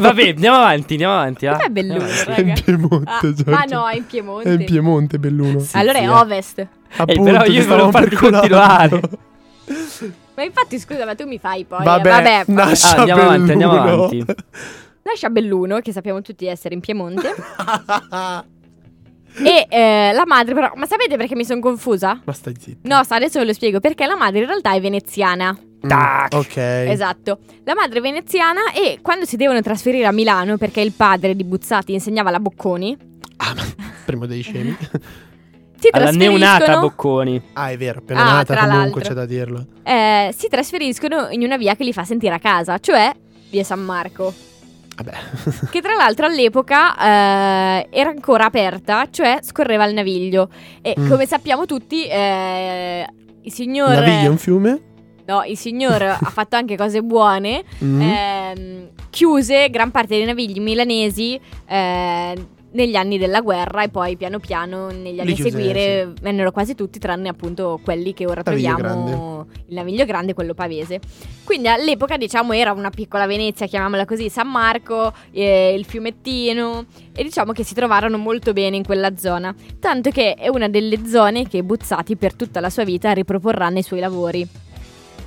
[0.00, 1.46] Vabbè, andiamo avanti, andiamo avanti.
[1.46, 1.52] ah.
[1.52, 2.30] Dov'è Belluno, avanti.
[2.32, 2.60] È in raga?
[2.64, 4.48] Piemonte, Ah, ma no, è in Piemonte.
[4.48, 5.58] È in Piemonte, Belluno.
[5.60, 6.10] Sì, allora sì, è eh.
[6.10, 6.66] ovest.
[6.96, 9.00] Appunto, però io volevo farti continuare.
[10.34, 11.84] Ma infatti, scusa, ma tu mi fai poi.
[11.84, 13.92] Vabbè, Vabbè nasce Ah, andiamo a avanti, andiamo Belluno.
[14.04, 14.24] avanti.
[15.06, 17.34] lascia Belluno, che sappiamo tutti essere in Piemonte.
[19.44, 20.72] e eh, la madre, però.
[20.76, 22.20] Ma sapete perché mi sono confusa?
[22.24, 22.88] Ma stai zitto.
[22.88, 23.80] No, sa, adesso ve lo spiego.
[23.80, 25.52] Perché la madre in realtà è veneziana.
[25.84, 26.34] Mm, Tac.
[26.34, 26.56] ok.
[26.56, 27.38] Esatto.
[27.64, 31.44] La madre è veneziana e quando si devono trasferire a Milano, perché il padre di
[31.44, 32.96] Buzzati insegnava la Bocconi,
[33.38, 33.62] Ah, ma
[34.06, 34.74] primo dei scemi.
[35.78, 37.42] si Alla neonata Bocconi.
[37.52, 39.00] Ah, è vero, appena Ah, nata comunque l'altro.
[39.00, 39.66] c'è da dirlo.
[39.82, 43.12] eh, si trasferiscono in una via che li fa sentire a casa, cioè
[43.50, 44.32] via San Marco.
[45.70, 50.48] Che tra l'altro all'epoca eh, era ancora aperta, cioè scorreva il Naviglio.
[50.82, 51.08] E Mm.
[51.10, 53.06] come sappiamo tutti, eh,
[53.42, 53.90] il signor.
[53.90, 54.80] Naviglio è un fiume?
[55.26, 57.64] No, il signor ha fatto anche cose buone.
[57.84, 58.00] Mm.
[58.00, 64.38] ehm, chiuse gran parte dei navigli milanesi eh, negli anni della guerra e poi piano
[64.38, 69.46] piano negli anni a seguire vennero quasi tutti tranne appunto quelli che ora Naviglio troviamo
[69.68, 71.00] il naviglio grande e quello pavese.
[71.42, 77.22] Quindi all'epoca diciamo era una piccola Venezia chiamiamola così San Marco eh, il fiumettino e
[77.22, 79.54] diciamo che si trovarono molto bene in quella zona.
[79.80, 83.82] Tanto che è una delle zone che Buzzati per tutta la sua vita riproporrà nei
[83.82, 84.65] suoi lavori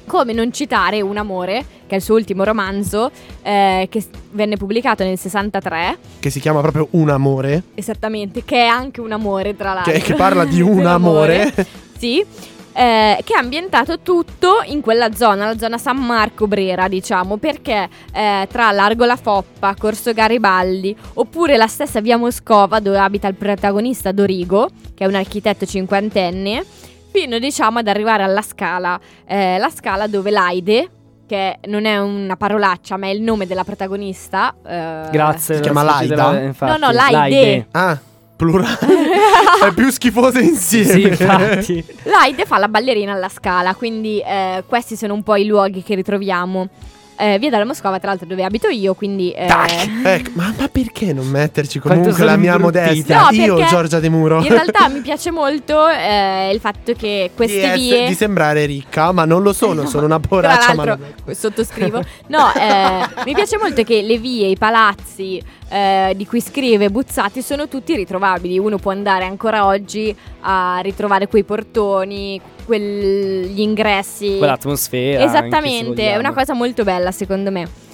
[0.10, 3.12] come non citare Un amore, che è il suo ultimo romanzo,
[3.44, 7.62] eh, che venne pubblicato nel 63, Che si chiama proprio Un amore.
[7.76, 9.92] esattamente, che è anche un amore tra l'altro.
[9.94, 11.54] Che, che parla di un Un amore.
[12.00, 12.26] Sì,
[12.74, 17.90] eh, che ha ambientato tutto in quella zona, la zona San Marco Brera, diciamo, perché
[18.14, 23.36] eh, tra Largo La Foppa, Corso Garibaldi, oppure la stessa via Moscova dove abita il
[23.36, 26.64] protagonista Dorigo, che è un architetto cinquantenne,
[27.12, 30.90] fino diciamo ad arrivare alla scala, eh, la scala dove l'Aide,
[31.28, 35.56] che non è una parolaccia ma è il nome della protagonista, eh, Grazie.
[35.56, 36.40] Si chiama Laida?
[36.40, 36.72] infatti.
[36.72, 37.68] No, no, Laide.
[37.72, 38.00] Ah,
[38.36, 38.78] plurale.
[39.68, 40.92] è più schifoso insieme.
[40.92, 41.86] Sì, infatti.
[42.04, 45.96] L'Aide fa la ballerina alla scala, quindi eh, questi sono un po' i luoghi che
[45.96, 46.68] ritroviamo.
[47.20, 49.32] Eh, via dalla Moscova, tra l'altro, dove abito io, quindi...
[49.32, 49.48] eh,
[50.04, 53.24] Ecco, ma, ma perché non metterci comunque la mia modestia?
[53.24, 54.42] No, Io, Giorgia De Muro.
[54.42, 58.08] In realtà mi piace molto eh, il fatto che di, queste ess- vie...
[58.08, 60.72] di sembrare ricca, ma non lo sono, sono una poraccia.
[60.72, 61.00] Tra ma non-
[61.36, 62.02] sottoscrivo.
[62.28, 67.42] No, eh, mi piace molto che le vie, i palazzi eh, di cui scrive Buzzati
[67.42, 68.58] sono tutti ritrovabili.
[68.58, 74.38] Uno può andare ancora oggi a ritrovare quei portoni, quegli ingressi.
[74.38, 75.24] Quell'atmosfera.
[75.24, 77.88] Esattamente, è una cosa molto bella secondo me.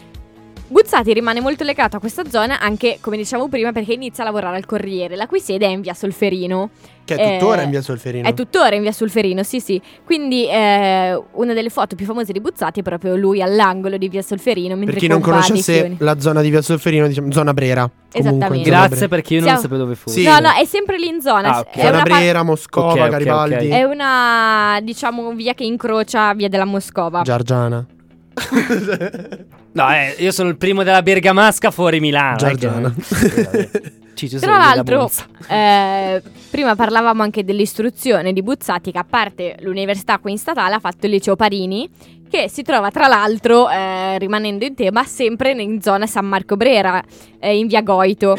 [0.68, 4.58] Buzzati rimane molto legato a questa zona anche, come dicevamo prima, perché inizia a lavorare
[4.58, 6.70] al Corriere, la cui sede è in via Solferino.
[7.06, 8.28] Che è tuttora Eh, in via Solferino.
[8.28, 9.80] È tuttora in via Solferino, sì sì.
[10.04, 14.24] Quindi eh, una delle foto più famose di Buzzati è proprio lui all'angolo di via
[14.24, 14.76] Solferino.
[14.76, 17.82] per chi non conoscesse la zona di via Solferino, diciamo zona Brera.
[17.82, 18.66] Comunque, Esattamente.
[18.70, 19.08] zona Grazie Brera.
[19.08, 20.20] perché io non Siamo- sapevo dove fosse.
[20.20, 20.26] Sì.
[20.26, 21.50] No, no, è sempre lì in zona.
[21.54, 21.68] Ah, ok.
[21.70, 23.54] È, Zona una pa- Brera, Moscova, Ok, ok, Garibaldi.
[23.68, 23.72] ok.
[23.72, 27.22] è una, diciamo, via che incrocia via della Moscova.
[27.22, 27.86] Giargiana.
[29.76, 32.38] No, eh, io sono il primo della Bergamasca fuori Milano.
[32.38, 32.94] Giorgiana.
[32.96, 33.70] eh,
[34.16, 35.12] sei Tra l'altro,
[35.50, 40.80] eh, prima parlavamo anche dell'istruzione di Buzzati, che a parte l'università qui in statale ha
[40.80, 41.90] fatto il liceo Parini,
[42.30, 47.04] che si trova tra l'altro, eh, rimanendo in tema, sempre in zona San Marco Brera,
[47.40, 48.38] eh, in via Goito.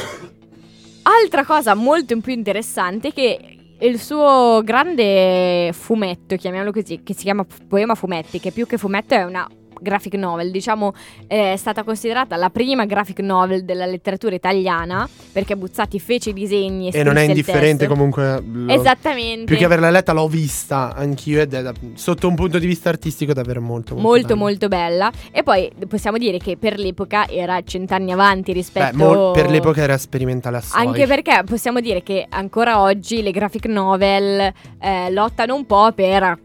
[1.02, 7.24] Altra cosa molto più interessante è che il suo grande fumetto, chiamiamolo così, che si
[7.24, 9.46] chiama Poema Fumetti, che più che fumetto è una
[9.80, 10.92] graphic novel, diciamo
[11.26, 16.88] è stata considerata la prima graphic novel della letteratura italiana perché Buzzati fece i disegni
[16.90, 18.42] e, E non è indifferente comunque.
[18.44, 19.44] lo- Esattamente.
[19.44, 22.88] Più che averla letta, l'ho vista anch'io ed è da- sotto un punto di vista
[22.88, 24.40] artistico davvero molto molto, molto bella.
[24.40, 29.32] molto bella e poi possiamo dire che per l'epoca era cent'anni avanti Beh, rispetto mol-
[29.32, 30.86] per l'epoca era sperimentale assai.
[30.86, 36.38] Anche perché possiamo dire che ancora oggi le graphic novel eh, lottano un po' per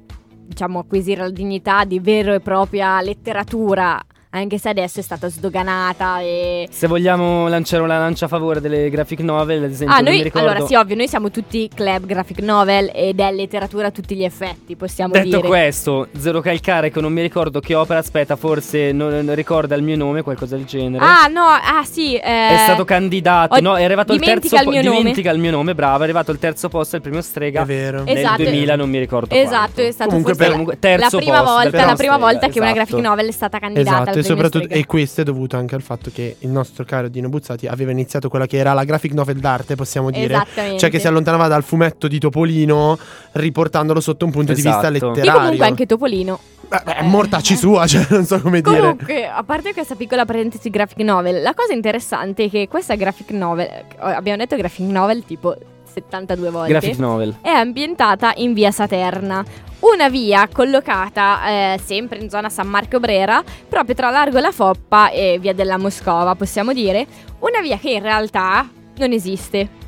[0.51, 3.99] diciamo acquisire la dignità di vera e propria letteratura
[4.33, 6.67] anche se adesso è stata sdoganata e...
[6.71, 10.15] Se vogliamo lanciare una lancia a favore delle graphic novel, ad esempio, Ah, non mi
[10.19, 10.47] noi, ricordo.
[10.49, 14.23] allora sì, ovvio, noi siamo tutti club graphic novel ed è letteratura a tutti gli
[14.23, 15.41] effetti, possiamo Detto dire.
[15.47, 19.83] questo, Zero Calcare, che non mi ricordo che opera, aspetta, forse non, non ricorda il
[19.83, 21.03] mio nome, qualcosa del genere.
[21.03, 22.15] Ah, no, ah sì.
[22.15, 24.97] eh, È stato candidato, ho- no, è arrivato al dimentica terzo il mio po- nome.
[24.99, 28.03] Dimentica il mio nome, bravo, è arrivato al terzo posto, il primo strega È vero.
[28.03, 28.43] nel Esatto.
[28.43, 29.81] 2000, non mi ricordo Esatto, quanto.
[29.81, 32.47] è stato Comunque per- la- comunque terzo la prima posto, volta, la prima strega, volta
[32.47, 32.85] che una esatto.
[32.85, 35.81] graphic novel è stata candidata al Esatto, e soprattutto e questo è dovuto anche al
[35.81, 39.38] fatto che il nostro caro Dino Buzzati aveva iniziato quella che era la graphic novel
[39.38, 40.34] d'arte, possiamo dire.
[40.34, 40.79] Esattamente.
[40.79, 42.97] Cioè che si allontanava dal fumetto di Topolino
[43.34, 44.91] riportandolo sotto un punto di vista Esatto.
[44.93, 45.31] letterario.
[45.31, 46.39] Che comunque anche Topolino.
[46.67, 48.79] Beh, è mortacci sua, cioè non so come dire.
[48.79, 53.31] Comunque, a parte questa piccola parentesi graphic novel, la cosa interessante è che questa graphic
[53.31, 55.55] novel, eh, abbiamo detto graphic novel tipo
[55.91, 57.38] 72 volte, Graphic novel.
[57.41, 59.43] è ambientata in via Saterna.
[59.80, 65.10] Una via collocata eh, sempre in zona San Marco Brera, proprio tra Largo La Foppa
[65.10, 67.08] e via della Moscova, possiamo dire.
[67.39, 69.80] Una via che in realtà non esiste.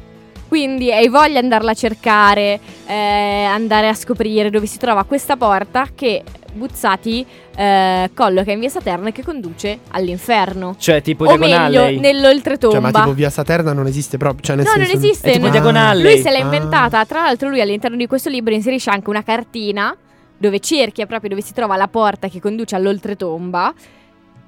[0.53, 5.35] Quindi hai voglia di andarla a cercare, eh, andare a scoprire dove si trova questa
[5.35, 6.21] porta che
[6.53, 10.75] Buzzati eh, colloca in via Saterna e che conduce all'inferno.
[10.77, 11.79] Cioè, tipo o diagonale.
[11.79, 12.79] meglio, nell'oltretomba.
[12.79, 14.43] Cioè, ma tipo via Saterna non esiste proprio.
[14.43, 15.29] Cioè, nel No, non senso- esiste.
[15.31, 15.51] È tipo no.
[15.53, 16.03] diagonale.
[16.03, 16.41] Lui se l'ha Ah.
[16.41, 17.03] inventata.
[17.05, 19.97] Tra l'altro, lui all'interno di questo libro inserisce anche una cartina
[20.37, 23.73] dove cerchia proprio dove si trova la porta che conduce all'oltretomba.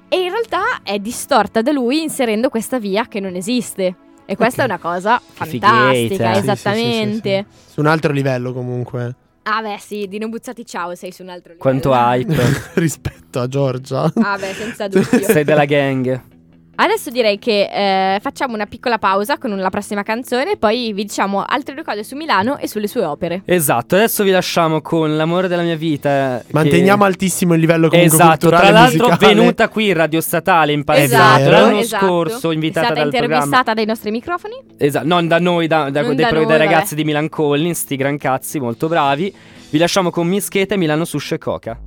[0.08, 3.96] E in realtà è distorta da lui inserendo questa via che non esiste.
[4.26, 4.68] E questa Ok.
[4.68, 7.44] è una cosa fantastica, sì, sì, esattamente.
[7.46, 7.72] sì, sì.
[7.72, 9.14] Su un altro livello comunque.
[9.44, 11.80] Ah, beh, sì, Dino Buzzati, ciao, sei su un altro livello.
[11.80, 12.34] Quanto hype.
[12.74, 14.12] Rispetto a Giorgia.
[14.16, 15.20] Ah, beh, senza dubbio.
[15.22, 16.34] Sei della gang.
[16.78, 21.04] Adesso direi che eh, facciamo una piccola pausa con la prossima canzone e poi vi
[21.04, 23.42] diciamo altre due cose su Milano e sulle sue opere.
[23.46, 26.42] Esatto, adesso vi lasciamo con l'amore della mia vita.
[26.46, 29.34] che- Manteniamo altissimo il livello comunque Esatto, culturale tra l'altro musicale.
[29.34, 32.06] venuta qui in Radio Statale in paese Esatto, l'anno esatto.
[32.06, 33.34] scorso, invitata È stata dal programma.
[33.36, 34.54] intervistata dai nostri microfoni.
[34.76, 36.70] Esatto, non da noi, da, da- dai, da pro- noi, dai vabbè.
[36.70, 39.34] ragazzi di Milan Collins, sti gran cazzi, molto bravi.
[39.70, 41.78] Vi lasciamo con Mischeta e Milano Sushi e Coca.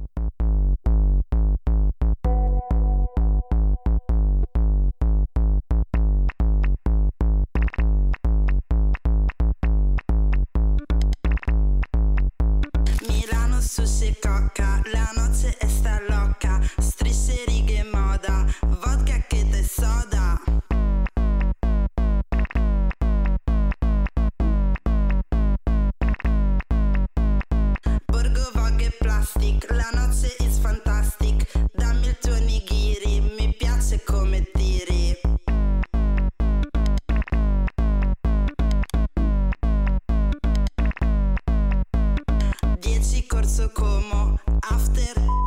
[43.49, 45.38] danse como after.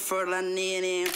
[0.00, 1.06] Ferlandini.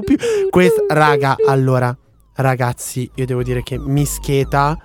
[0.00, 0.48] Piu, piu.
[0.50, 1.96] Questa, raga, allora,
[2.36, 4.76] ragazzi, io devo dire che Mischeta,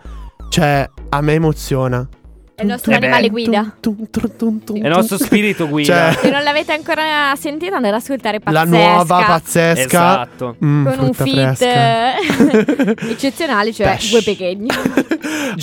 [0.49, 2.07] cioè, a me emoziona.
[2.55, 3.75] È il nostro Eh animale guida.
[3.81, 6.13] Tum, tum, tum, tum, È il nostro spirito guida.
[6.13, 8.93] Cioè, Se non l'avete ancora sentito, andate ad ascoltare la pazzesca.
[8.93, 9.83] nuova pazzesca.
[9.83, 10.55] Esatto.
[10.63, 12.15] Mm, con un frutta fit fresca.
[13.11, 14.09] eccezionale, cioè Pesce.
[14.11, 14.69] due pechegni.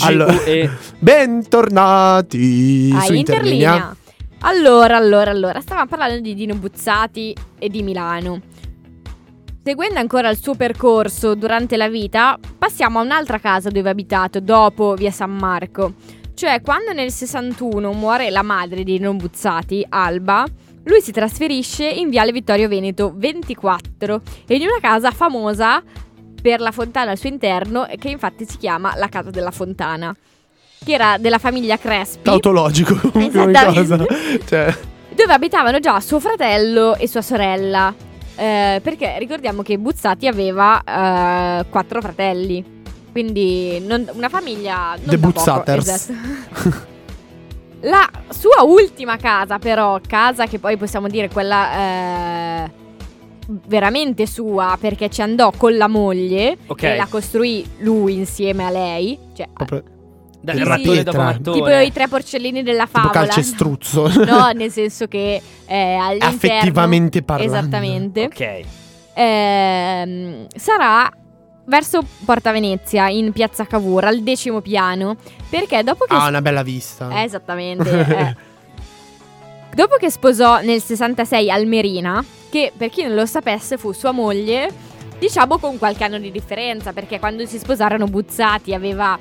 [0.04, 0.70] Allora, GUE.
[0.98, 3.72] bentornati a su Interlinea.
[3.72, 3.96] Interlinea.
[4.40, 8.40] Allora, allora, allora, stavamo parlando di Dino Buzzati e di Milano.
[9.64, 14.40] Seguendo ancora il suo percorso durante la vita, passiamo a un'altra casa dove ha abitato
[14.40, 15.94] dopo via San Marco.
[16.34, 20.44] Cioè, quando nel 61 muore la madre di Dino Buzzati, Alba,
[20.82, 25.80] lui si trasferisce in Viale Vittorio Veneto 24 e in una casa famosa
[26.42, 30.12] per la fontana al suo interno, che infatti si chiama la Casa della Fontana,
[30.84, 32.22] che era della famiglia Crespi.
[32.24, 34.04] Tautologico comunque come cosa.
[34.44, 34.76] Cioè,
[35.14, 38.10] dove abitavano già suo fratello e sua sorella.
[38.36, 42.80] Eh, perché ricordiamo che Buzzati aveva eh, quattro fratelli.
[43.12, 45.88] Quindi non- una famiglia non The Buzzaters.
[45.88, 46.90] esatto.
[47.84, 52.70] La sua ultima casa, però, casa che poi possiamo dire quella eh,
[53.66, 56.84] veramente sua, perché ci andò con la moglie Ok.
[56.84, 59.18] e la costruì lui insieme a lei.
[59.34, 59.82] Cioè, proprio
[60.44, 61.02] Tipo pietra.
[61.02, 61.56] dopo mattone.
[61.56, 63.12] tipo i tre porcellini della tipo favola.
[63.26, 64.08] calcestruzzo.
[64.26, 67.54] No, nel senso che eh, all'interno Affettivamente parlando.
[67.56, 68.24] Esattamente.
[68.24, 68.60] Ok.
[69.14, 71.10] Ehm, sarà
[71.64, 75.16] verso Porta Venezia in Piazza Cavour al decimo piano
[75.48, 77.08] perché dopo che Ah, una bella vista.
[77.20, 77.88] eh, esattamente
[78.18, 78.36] eh.
[79.74, 84.70] dopo che sposò nel 66 Almerina che per chi non lo sapesse fu sua moglie
[85.20, 89.16] diciamo con qualche anno di differenza perché quando si sposarono Buzzati aveva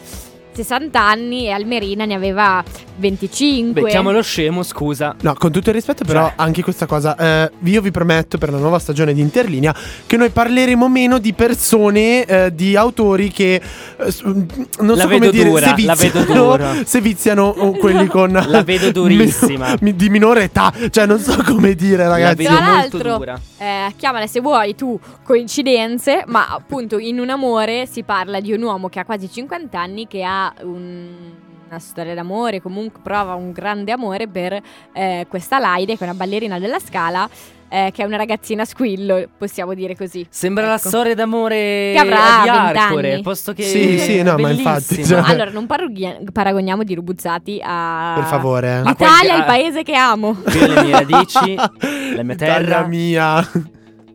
[0.53, 2.63] 60 anni e Almerina ne aveva
[2.97, 5.15] 25 Beh, chiamalo scemo, scusa.
[5.21, 6.33] No, con tutto il rispetto, però, Cioè.
[6.35, 7.15] anche questa cosa.
[7.15, 9.73] eh, io vi prometto per la nuova stagione di Interlinea
[10.05, 13.55] che noi parleremo meno di persone, eh, di autori che.
[13.97, 14.45] eh, s- non
[14.79, 16.73] La so come dire, dura, se la vedo viziano, dura.
[16.85, 18.31] se viziano oh, quelli con.
[18.31, 19.75] La vedo durissima.
[19.79, 20.71] meno- di minore età.
[20.89, 22.35] Cioè, non so come dire, La ragazzi.
[22.43, 23.39] vedo Tra molto l'altro, dura.
[23.57, 28.61] eh, chiamale se vuoi tu coincidenze, ma appunto in un amore si parla di un
[28.61, 33.51] uomo che ha quasi 50 anni che ha un- una storia d'amore, comunque prova un
[33.53, 34.59] grande amore per
[34.91, 37.29] eh, questa Laide, che è una ballerina della Scala,
[37.69, 40.25] eh, che è una ragazzina squillo, possiamo dire così.
[40.29, 40.89] Sembra la Ecco.
[40.89, 43.21] storia d'amore Che avrà di Arcore, 20 anni.
[43.21, 48.13] posto che Sì, sì, no, ma infatti, cioè- Allora, non parughi- paragoniamo di Rubuzzati a...
[48.15, 48.81] Per favore.
[48.83, 50.33] L'Italia, quel- il paese che amo.
[50.33, 52.59] Qui le mie radici, la mia terra.
[52.59, 53.51] Italia mia.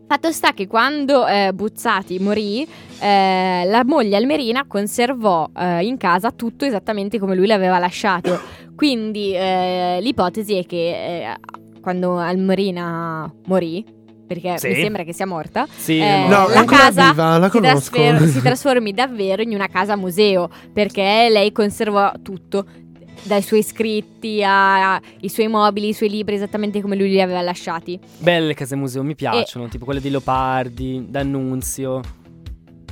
[0.08, 2.64] Fatto sta che quando eh, Buzzati morì,
[3.00, 8.38] eh, la moglie Almerina conservò eh, in casa tutto esattamente come lui l'aveva lasciato.
[8.76, 10.76] Quindi eh, l'ipotesi è che
[11.30, 11.36] eh,
[11.80, 13.84] quando Almerina morì,
[14.26, 14.68] perché Sì.
[14.68, 18.40] mi sembra che sia morta, Sì, eh, No, la casa viva, la si, trasfer- si
[18.42, 22.64] trasformi davvero in una casa museo perché lei conservò tutto.
[23.26, 27.98] Dai suoi scritti ai suoi mobili, i suoi libri, esattamente come lui li aveva lasciati.
[28.18, 32.00] Belle case museo, mi piacciono, tipo quelle di Leopardi, D'Annunzio.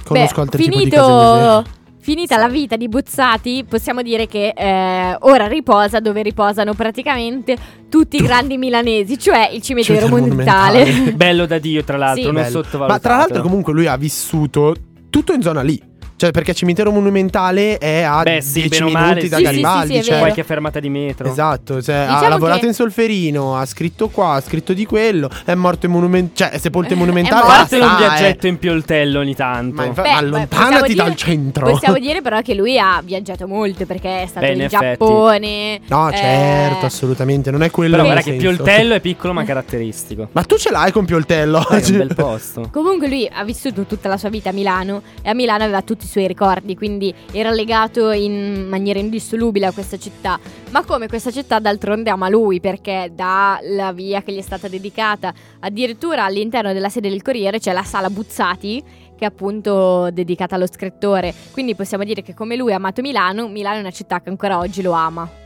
[0.04, 1.64] Conosco Beh, altri tipi di finito, case museo.
[2.00, 7.56] Finita la vita di Buzzati, possiamo dire che eh, ora riposa dove riposano praticamente
[7.88, 10.78] tutti i grandi milanesi, cioè il cimitero Cimitero monumentale.
[10.80, 11.12] monumentale.
[11.16, 12.26] Bello da Dio, tra l'altro, Sì.
[12.30, 12.50] non Bello.
[12.50, 12.92] sottovalutato.
[12.92, 14.74] Ma tra l'altro, comunque, lui ha vissuto
[15.08, 15.80] tutto in zona lì.
[16.16, 19.28] Cioè, perché cimitero monumentale è a Beh, sì, 10 bene o minuti male, da sì.
[19.28, 19.92] Sì, sì, Garibaldi.
[19.92, 21.28] sì, è cioè, qualche fermata di metro.
[21.28, 25.28] Esatto, cioè, ha Diciamo lavorato che- in Solferino, ha scritto qua, ha scritto di quello,
[25.44, 27.42] è morto in monumentale, cioè è sepolto in monumentale.
[27.42, 27.56] morto.
[27.56, 27.96] Fatelo un eh.
[27.96, 29.74] viaggetto in pioltello ogni tanto.
[29.74, 31.70] Ma, infa- Beh, ma allontanati dire- dal centro.
[31.70, 34.68] Possiamo dire però che lui ha viaggiato molto perché è stato Beh, in in.
[34.68, 35.80] Giappone.
[35.88, 38.46] No, eh, certo, assolutamente, non è quello Però guarda che senso.
[38.54, 40.28] pioltello è piccolo ma caratteristico.
[40.32, 41.58] Ma tu ce l'hai con pioltello?
[41.70, 42.68] Eh, È un bel posto.
[42.72, 46.03] Comunque lui ha vissuto tutta la sua vita a Milano e a Milano aveva tutti
[46.04, 50.38] i suoi ricordi, quindi era legato in maniera indissolubile a questa città.
[50.70, 55.32] Ma come questa città d'altronde ama lui perché dalla via che gli è stata dedicata,
[55.60, 58.82] addirittura all'interno della sede del Corriere c'è la sala Buzzati
[59.16, 61.32] che è appunto dedicata allo scrittore.
[61.52, 64.58] Quindi possiamo dire che come lui ha amato Milano, Milano è una città che ancora
[64.58, 65.42] oggi lo ama.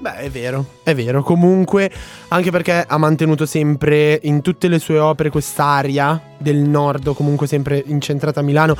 [0.00, 1.22] Beh, è vero, è vero.
[1.22, 1.90] Comunque,
[2.28, 7.82] anche perché ha mantenuto sempre in tutte le sue opere quest'aria del nord, comunque sempre
[7.84, 8.74] incentrata a Milano.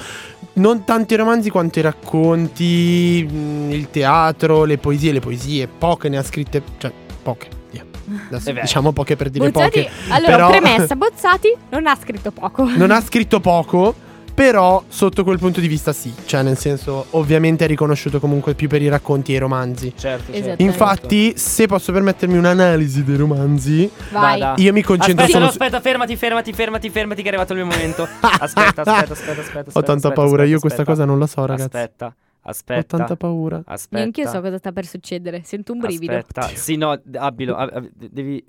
[0.53, 5.13] Non tanti romanzi quanto i racconti, mh, il teatro, le poesie.
[5.13, 6.93] Le poesie, poche ne ha scritte, cioè,
[7.23, 7.59] poche.
[8.31, 9.91] Adesso diciamo poche per dire Bozzati, poche.
[10.09, 12.65] allora, però- premessa, Bozzati non ha scritto poco.
[12.65, 13.95] Non ha scritto poco.
[14.41, 18.68] Però sotto quel punto di vista sì, cioè nel senso ovviamente è riconosciuto comunque più
[18.68, 19.93] per i racconti e i romanzi.
[19.95, 20.47] Certo, Esatto.
[20.47, 20.62] certo.
[20.62, 24.62] Infatti, se posso permettermi un'analisi dei romanzi, Vai.
[24.62, 27.59] Io mi concentro Aspetta, solo no, aspetta, fermati, fermati, fermati, fermati, che è arrivato il
[27.59, 28.05] mio momento.
[28.22, 29.70] Aspetta, aspetta, aspetta, aspetta.
[29.74, 30.91] Ho tanta aspetta, paura, aspetta, io questa aspetta.
[30.91, 31.76] cosa non la so, ragazzi.
[31.76, 32.97] Aspetta, Ho Aspetta.
[32.97, 33.62] tanta paura.
[33.66, 33.97] Aspetta.
[33.99, 35.43] Neanche io so cosa sta per succedere.
[35.45, 36.16] Sento un brivido.
[36.16, 36.49] Aspetta.
[36.55, 37.57] Sì, no, abilo.
[37.57, 38.43] ab- ab- devi.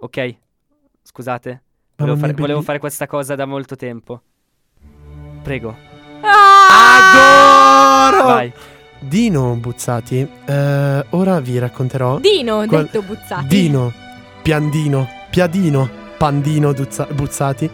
[0.00, 0.36] Ok.
[1.00, 1.62] Scusate.
[1.94, 4.20] Volevo, fare, volevo fare questa cosa da molto tempo.
[5.44, 5.76] Prego.
[6.22, 8.08] Ah!
[8.08, 8.24] Adoro!
[8.24, 8.52] Vai.
[8.98, 12.18] Dino Buzzati, eh, ora vi racconterò.
[12.18, 13.46] Dino, Qual- detto Buzzati.
[13.46, 13.92] Dino,
[14.40, 15.86] Piandino, Piadino,
[16.16, 17.68] Pandino Duzza- Buzzati.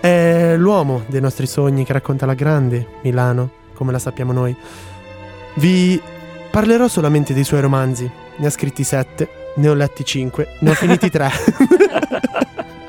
[0.00, 4.56] È l'uomo dei nostri sogni che racconta la grande Milano, come la sappiamo noi.
[5.56, 6.00] Vi
[6.50, 8.10] parlerò solamente dei suoi romanzi.
[8.36, 11.30] Ne ha scritti sette, ne ho letti cinque, ne ho finiti tre.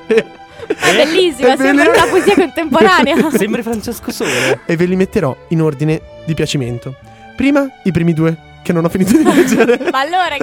[0.67, 3.29] È bellissima, sembra una poesia contemporanea.
[3.31, 4.61] Sembri Francesco Sole.
[4.65, 6.95] e ve li metterò in ordine di piacimento.
[7.35, 9.77] Prima i primi due, che non ho finito di leggere.
[9.91, 10.37] ma, allora,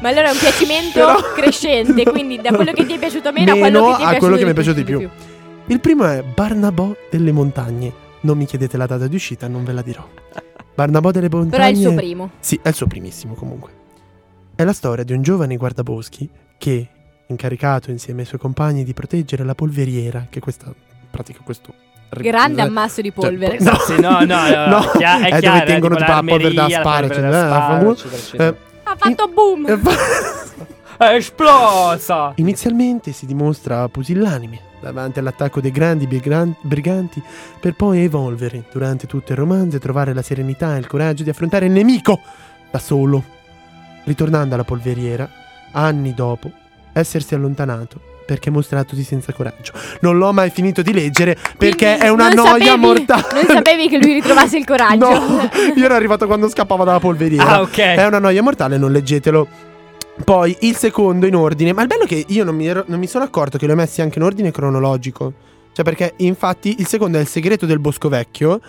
[0.00, 3.52] ma allora è un piacimento Però- crescente, quindi da quello che ti è piaciuto meno,
[3.52, 4.84] a Meno quello che ti è a piaciuto, quello che mi è di piaciuto di
[4.84, 5.10] più.
[5.66, 7.92] Il primo è Barnabò delle montagne.
[8.20, 10.08] Non mi chiedete la data di uscita, non ve la dirò.
[10.74, 11.50] Barnabò delle montagne.
[11.50, 12.30] Però è il suo primo.
[12.40, 13.70] Sì, è il suo primissimo comunque.
[14.54, 16.88] È la storia di un giovane guardaboschi che,
[17.26, 20.72] incaricato insieme ai suoi compagni di proteggere la polveriera, che questa
[21.10, 21.72] pratica questo
[22.08, 23.58] Grande ammasso di cioè, polvere.
[23.60, 23.74] no.
[23.84, 26.54] Sì, no, no, no, No, chia- è è dove chiaro, è tengono tipo la polvere
[26.54, 27.96] da sparo, cioè, da eh, sparo.
[28.44, 28.54] Eh,
[28.84, 29.76] Ha fatto boom.
[29.82, 29.96] fa-
[30.98, 32.32] È esplosa!
[32.36, 37.20] Inizialmente si dimostra pusillanime davanti all'attacco dei grandi brigan- briganti
[37.60, 41.30] per poi evolvere durante tutto il romanzo e trovare la serenità e il coraggio di
[41.30, 42.20] affrontare il nemico
[42.70, 43.22] da solo.
[44.04, 45.28] Ritornando alla polveriera,
[45.72, 46.50] anni dopo,
[47.00, 49.72] essersi allontanato perché mostratosi senza coraggio.
[50.00, 53.22] Non l'ho mai finito di leggere perché Quindi è una noia sapevi- mortale.
[53.34, 55.08] Non sapevi che lui ritrovasse il coraggio.
[55.10, 57.46] No, io ero arrivato quando scappava dalla polveriera.
[57.48, 57.78] Ah, ok.
[57.78, 59.46] È una noia mortale, non leggetelo.
[60.24, 61.72] Poi il secondo in ordine.
[61.72, 63.72] Ma il bello è che io non mi, ero- non mi sono accorto che li
[63.72, 65.32] ho messi anche in ordine cronologico.
[65.72, 68.60] Cioè, perché infatti il secondo è Il segreto del bosco vecchio,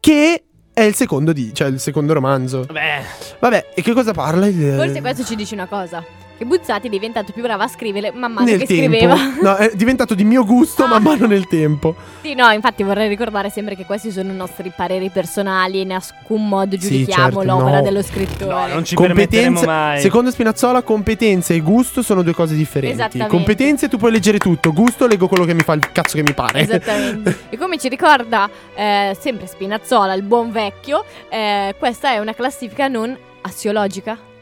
[0.00, 2.64] che è il secondo di, cioè il secondo romanzo.
[2.70, 3.02] Beh,
[3.40, 4.46] Vabbè, e che cosa parla?
[4.46, 6.02] Il, Forse questo ci dice una cosa.
[6.36, 8.96] Che Buzzati è diventato più brava a scrivere man mano nel che tempo.
[8.96, 9.16] scriveva.
[9.40, 11.94] No, è diventato di mio gusto man mano nel tempo.
[12.22, 15.92] Sì, no, infatti vorrei ricordare sempre che questi sono i nostri pareri personali e in
[15.92, 17.82] alcun modo Sì, giudichiamo certo, l'opera no.
[17.82, 18.52] dello scrittore.
[18.52, 20.00] no, non ci permetteremo mai.
[20.00, 23.18] secondo Spinazzola, competenze e gusto sono due cose differenti.
[23.26, 26.34] Competenze tu puoi leggere tutto, gusto leggo quello che mi fa il cazzo che mi
[26.34, 26.60] pare.
[26.60, 27.38] Esattamente.
[27.50, 32.88] e come ci ricorda eh, sempre Spinazzola, il buon vecchio, eh, questa è una classifica
[32.88, 34.32] non assiologica.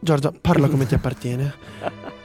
[0.00, 1.54] Giorgia, parla come ti appartiene.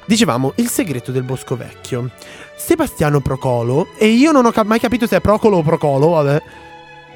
[0.06, 2.12] Dicevamo, il segreto del bosco vecchio.
[2.56, 6.42] Sebastiano Procolo, e io non ho ca- mai capito se è Procolo o Procolo, vabbè,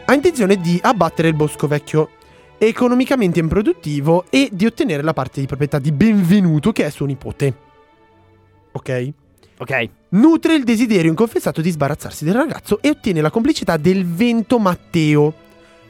[0.06, 2.10] ha intenzione di abbattere il bosco vecchio
[2.58, 7.56] economicamente improduttivo e di ottenere la parte di proprietà di Benvenuto che è suo nipote.
[8.72, 9.14] Ok?
[9.58, 9.90] ok.
[10.10, 15.46] Nutre il desiderio inconfessato di sbarazzarsi del ragazzo e ottiene la complicità del vento Matteo.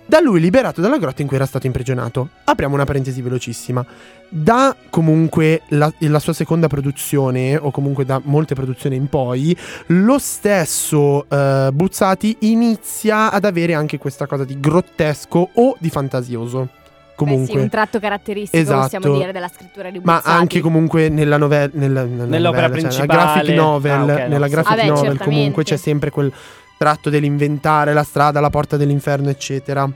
[0.10, 2.30] Da lui liberato dalla grotta in cui era stato imprigionato.
[2.46, 3.86] Apriamo una parentesi velocissima.
[4.30, 9.56] Da comunque la, la sua seconda produzione, o comunque da molte produzioni in poi,
[9.88, 16.70] lo stesso eh, Buzzati inizia ad avere anche questa cosa di grottesco o di fantasioso.
[17.16, 17.46] Comunque.
[17.48, 18.82] Beh, sì, un tratto caratteristico, Esatto.
[18.98, 20.40] possiamo dire, della scrittura di Ma Buzzati.
[20.40, 23.08] anche comunque nella novella, nella, nella Nell'opera novella, cioè, principale.
[23.08, 24.52] nella graphic novel, Ah, ok, no, nella sì.
[24.52, 25.24] graphic Vabbè, novel certamente.
[25.24, 26.32] comunque c'è sempre quel
[26.78, 29.90] tratto dell'inventare la strada, la porta dell'inferno, eccetera.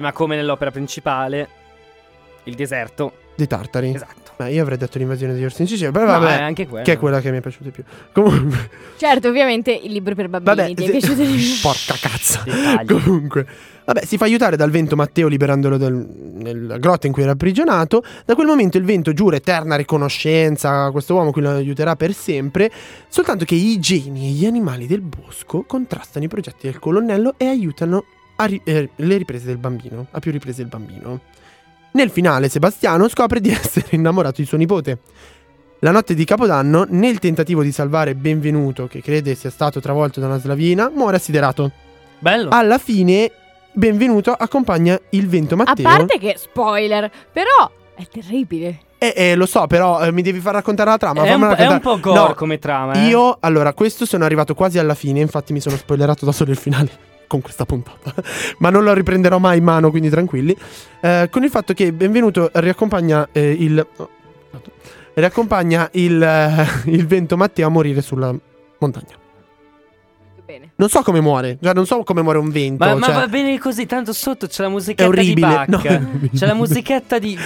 [0.00, 1.48] Ma come nell'opera principale,
[2.44, 3.12] il deserto.
[3.36, 3.94] Dei tartari.
[3.94, 4.32] Esatto.
[4.36, 6.84] Beh, io avrei detto l'invasione di Orsi in Sicilia, però No, vabbè, è anche quello.
[6.84, 7.82] che è quella che mi è piaciuta di più.
[8.12, 11.44] Comunque, Certo, ovviamente il libro per bambini vabbè, ti è piaciuto di più.
[11.62, 12.40] porca cazzo.
[12.86, 13.46] Comunque,
[13.88, 18.04] vabbè, si fa aiutare dal vento Matteo liberandolo dal- nella grotta in cui era imprigionato.
[18.26, 22.12] Da quel momento il vento giura eterna riconoscenza a questo uomo che lo aiuterà per
[22.12, 22.70] sempre.
[23.08, 27.46] Soltanto che i geni e gli animali del bosco contrastano i progetti del colonnello e
[27.46, 28.04] aiutano
[28.36, 31.20] a ri- eh, le riprese del bambino, a più riprese del bambino.
[31.92, 34.98] Nel finale Sebastiano scopre di essere innamorato di suo nipote.
[35.80, 40.26] La notte di Capodanno, nel tentativo di salvare Benvenuto, che crede sia stato travolto da
[40.26, 41.70] una slavina, muore assiderato.
[42.18, 42.50] Bello.
[42.50, 43.30] Alla fine,
[43.72, 45.84] Benvenuto accompagna il vento A Matteo.
[45.84, 48.80] parte che, spoiler, però è terribile.
[48.98, 51.22] Eh, eh, lo so, però eh, mi devi far raccontare la trama.
[51.22, 51.80] è, un, po'- è un raccontare.
[51.80, 52.92] po' gore No, come trama.
[52.94, 53.06] eh.
[53.06, 56.56] Io, allora, questo sono arrivato quasi alla fine, infatti mi sono spoilerato da solo il
[56.56, 56.90] finale
[57.28, 58.12] con questa puntata.
[58.58, 60.56] Ma non lo riprenderò mai in mano, quindi tranquilli.
[61.00, 63.86] Eh, con il fatto che Benvenuto riaccompagna eh, il...
[63.96, 64.08] oh,
[65.14, 68.34] riaccompagna il, eh, il vento Matteo a morire sulla
[68.78, 69.14] montagna.
[70.48, 70.70] Bene.
[70.76, 72.82] Non so come muore, cioè non so come muore un vento.
[72.82, 75.34] Ma, ma cioè, va bene così, tanto sotto c'è la musichetta è orribile.
[75.34, 75.68] di Bach.
[75.68, 76.30] No, è orribile.
[76.34, 77.38] C'è la musichetta di,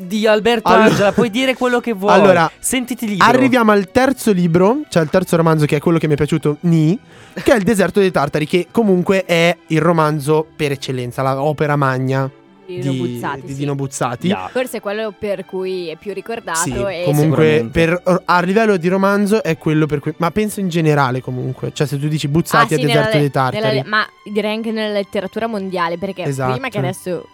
[0.00, 2.14] Oddio, Alberto Allora- Angela, puoi dire quello che vuoi.
[2.14, 3.28] Allora, sentiti libero.
[3.30, 6.56] Arriviamo al terzo libro, cioè al terzo romanzo che è quello che mi è piaciuto,
[6.60, 6.98] Ni,
[7.34, 11.76] che è Il deserto dei tartari, che comunque è il romanzo per eccellenza, la opera
[11.76, 12.30] magna
[12.76, 13.58] Di di, Dino Buzzati, di sì.
[13.58, 14.26] Dino Buzzati.
[14.28, 14.48] Yeah.
[14.48, 18.88] Forse è quello per cui è più ricordato Sì, e comunque per- a livello di
[18.88, 20.12] romanzo è quello per cui...
[20.18, 23.18] Ma penso in generale comunque, cioè se tu dici Buzzati Ah, è sì, deserto nella-
[23.20, 23.64] dei tartari.
[23.76, 26.52] nella- ma direi anche nella letteratura mondiale, perché Esatto.
[26.52, 27.26] prima che adesso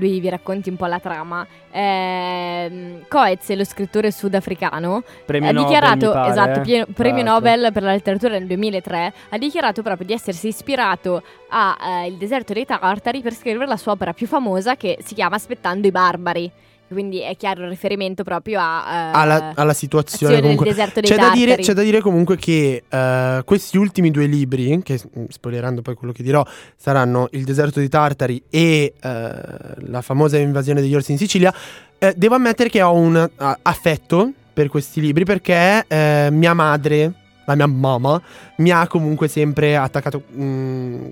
[0.00, 5.68] lui vi racconti un po' la trama, ehm, Coetze, lo scrittore sudafricano, Premio ha Nobel,
[5.68, 7.22] dichiarato, pare, esatto, eh, pie- premio.
[7.22, 12.14] Nobel per la letteratura nel 2003, ha dichiarato proprio di essersi ispirato a eh, Il
[12.14, 15.90] deserto dei tartari per scrivere la sua opera più famosa che si chiama Aspettando i
[15.90, 16.50] barbari.
[16.92, 21.08] Quindi è chiaro il riferimento proprio a, eh, alla, alla situazione azione del deserto dei
[21.08, 25.26] C'è da, dire, c'è da dire comunque che eh, questi ultimi due libri, che mm,
[25.28, 26.44] spoilerando poi quello che dirò,
[26.76, 29.32] saranno Il deserto dei tartari e eh,
[29.86, 31.54] la famosa invasione degli orsi in Sicilia.
[31.98, 33.30] eh, devo ammettere che ho un
[33.62, 37.12] affetto per questi libri perché eh, mia madre,
[37.50, 38.20] la mia mamma,
[38.56, 40.22] mi ha comunque sempre attaccato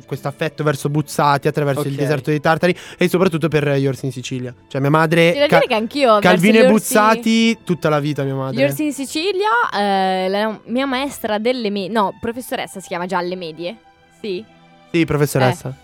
[0.07, 1.99] questo affetto verso Buzzati attraverso il Ok.
[2.01, 4.55] deserto dei tartari e soprattutto per gli orsi in Sicilia.
[4.69, 5.33] Cioè mia madre...
[5.35, 8.61] Da Ca- dire che anch'io Calvino e orsi- Buzzati tutta la vita mia madre.
[8.61, 13.19] Gli orsi in Sicilia, eh, la mia maestra delle medie, no, professoressa si chiama già
[13.19, 13.77] alle medie.
[14.21, 14.45] Sì.
[14.91, 15.75] Sì, professoressa.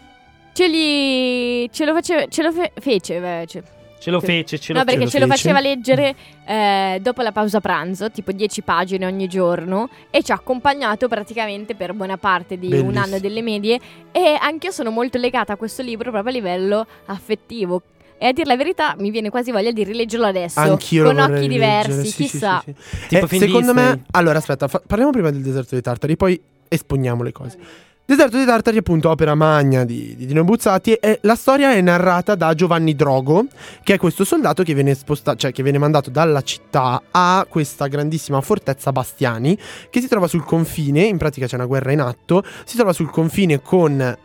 [0.52, 1.68] Ce li.
[1.72, 2.24] Ce lo faceva.
[2.28, 3.16] Ce lo fe- fece.
[3.16, 3.62] eh, ce-
[4.04, 6.14] Ce lo fece, ce lo no, perché lo ce lo faceva leggere
[6.46, 11.74] eh, dopo la pausa pranzo, tipo 10 pagine ogni giorno, e ci ha accompagnato praticamente
[11.74, 13.02] per buona parte di un Bellissimo.
[13.02, 13.80] anno delle medie.
[14.12, 17.80] E anch'io sono molto legata a questo libro proprio a livello affettivo.
[18.18, 20.60] E a dire la verità, mi viene quasi voglia di rileggerlo adesso.
[20.60, 22.62] Anch'io con lo vorrei occhi rileggere, diversi, sì, sì, chissà.
[22.62, 23.06] sì, sì.
[23.08, 23.90] Tipo Eh, secondo Disney.
[23.90, 26.38] me, allora aspetta, fa- parliamo prima del deserto dei tartari, poi
[26.68, 27.58] esponiamo le cose.
[28.06, 30.92] Deserto dei Tartari, appunto, opera magna di, di Dino Buzzati.
[30.92, 33.46] E la storia è narrata da Giovanni Drogo,
[33.82, 37.86] che è questo soldato che viene spostato, cioè che viene mandato dalla città a questa
[37.86, 39.56] grandissima fortezza Bastiani,
[39.88, 41.04] che si trova sul confine.
[41.04, 42.44] In pratica c'è una guerra in atto.
[42.66, 44.16] Si trova sul confine con eh,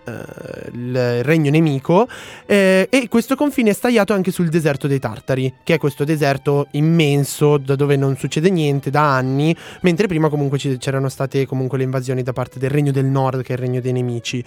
[0.73, 2.09] il regno nemico.
[2.47, 6.67] eh, e questo confine è stagliato anche sul deserto dei Tartari, che è questo deserto
[6.71, 9.55] immenso da dove non succede niente da anni.
[9.83, 13.51] Mentre prima comunque c'erano state comunque le invasioni da parte del regno del nord, che
[13.51, 14.43] è il regno dei nemici.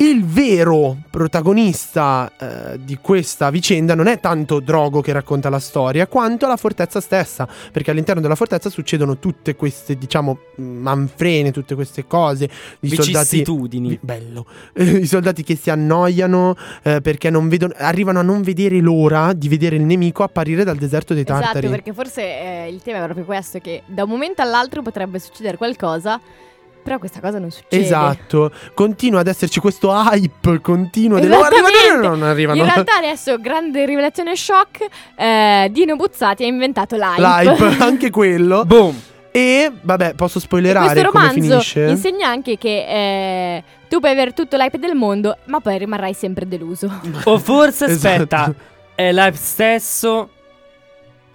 [0.00, 6.06] Il vero protagonista eh, di questa vicenda non è tanto Drogo che racconta la storia,
[6.06, 12.06] quanto la fortezza stessa, perché all'interno della fortezza succedono tutte queste, diciamo, manfrene, tutte queste
[12.06, 12.48] cose,
[12.78, 13.42] i soldati
[14.00, 14.46] Bello.
[14.72, 16.54] Eh, I soldati che si annoiano
[16.84, 20.76] eh, perché non vedono, arrivano a non vedere l'ora di vedere il nemico apparire dal
[20.76, 21.66] deserto dei tartari.
[21.66, 25.18] Esatto, perché forse eh, il tema è proprio questo: che da un momento all'altro potrebbe
[25.18, 26.20] succedere qualcosa,
[26.88, 27.84] però questa cosa non succede.
[27.84, 32.06] Esatto, continua ad esserci questo hype continuo del "Oh, arriva Esattamente.
[32.08, 32.58] no, non arrivano.
[32.62, 34.86] In realtà adesso, grande rivelazione shock,
[35.16, 37.20] eh, Dino Buzzati ha inventato l'hype.
[37.20, 38.64] L'hype, anche quello.
[38.64, 38.98] Boom.
[39.30, 41.84] E vabbè, posso E spoilerare questo come romanzo finisce?
[41.88, 46.48] insegna anche che eh, tu puoi avere tutto l'hype del mondo, ma poi rimarrai sempre
[46.48, 46.90] deluso.
[47.24, 48.08] O forse, Esatto.
[48.22, 48.54] aspetta,
[48.94, 50.30] è live stesso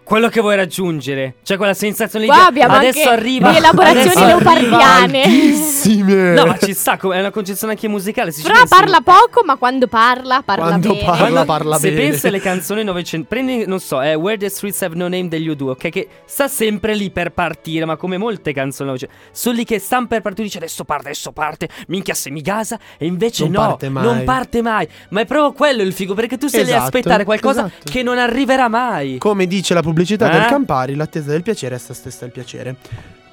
[0.03, 1.35] quello che vuoi raggiungere.
[1.43, 5.23] Cioè quella sensazione Qua di abbiamo adesso anche arriva le elaborazioni leopardiane.
[5.23, 6.33] Altissime.
[6.33, 8.31] No, ma ci sta, come- è una concezione anche musicale.
[8.31, 11.03] se ci Però pensi- parla poco, ma quando parla, parla Quando bene.
[11.03, 12.09] parla, Quando- parla se bene.
[12.09, 15.49] pensi alle canzoni 900 prendi non so è Where the Streets Have No Name degli
[15.49, 19.63] U2 ok che sta sempre lì per partire ma come molte canzoni 900 sono lì
[19.65, 23.43] che stanno per partire dice adesso parte adesso parte minchia se mi gasa e invece
[23.43, 24.03] Non no parte mai.
[24.03, 26.97] non parte mai ma è proprio quello il figo perché tu sei lì a Esatto,
[26.97, 27.91] aspettare qualcosa esatto.
[27.91, 30.47] che non arriverà mai Come dice la pubblicità del Eh?
[30.47, 32.75] Campari, l'attesa del piacere è sta stessa il piacere.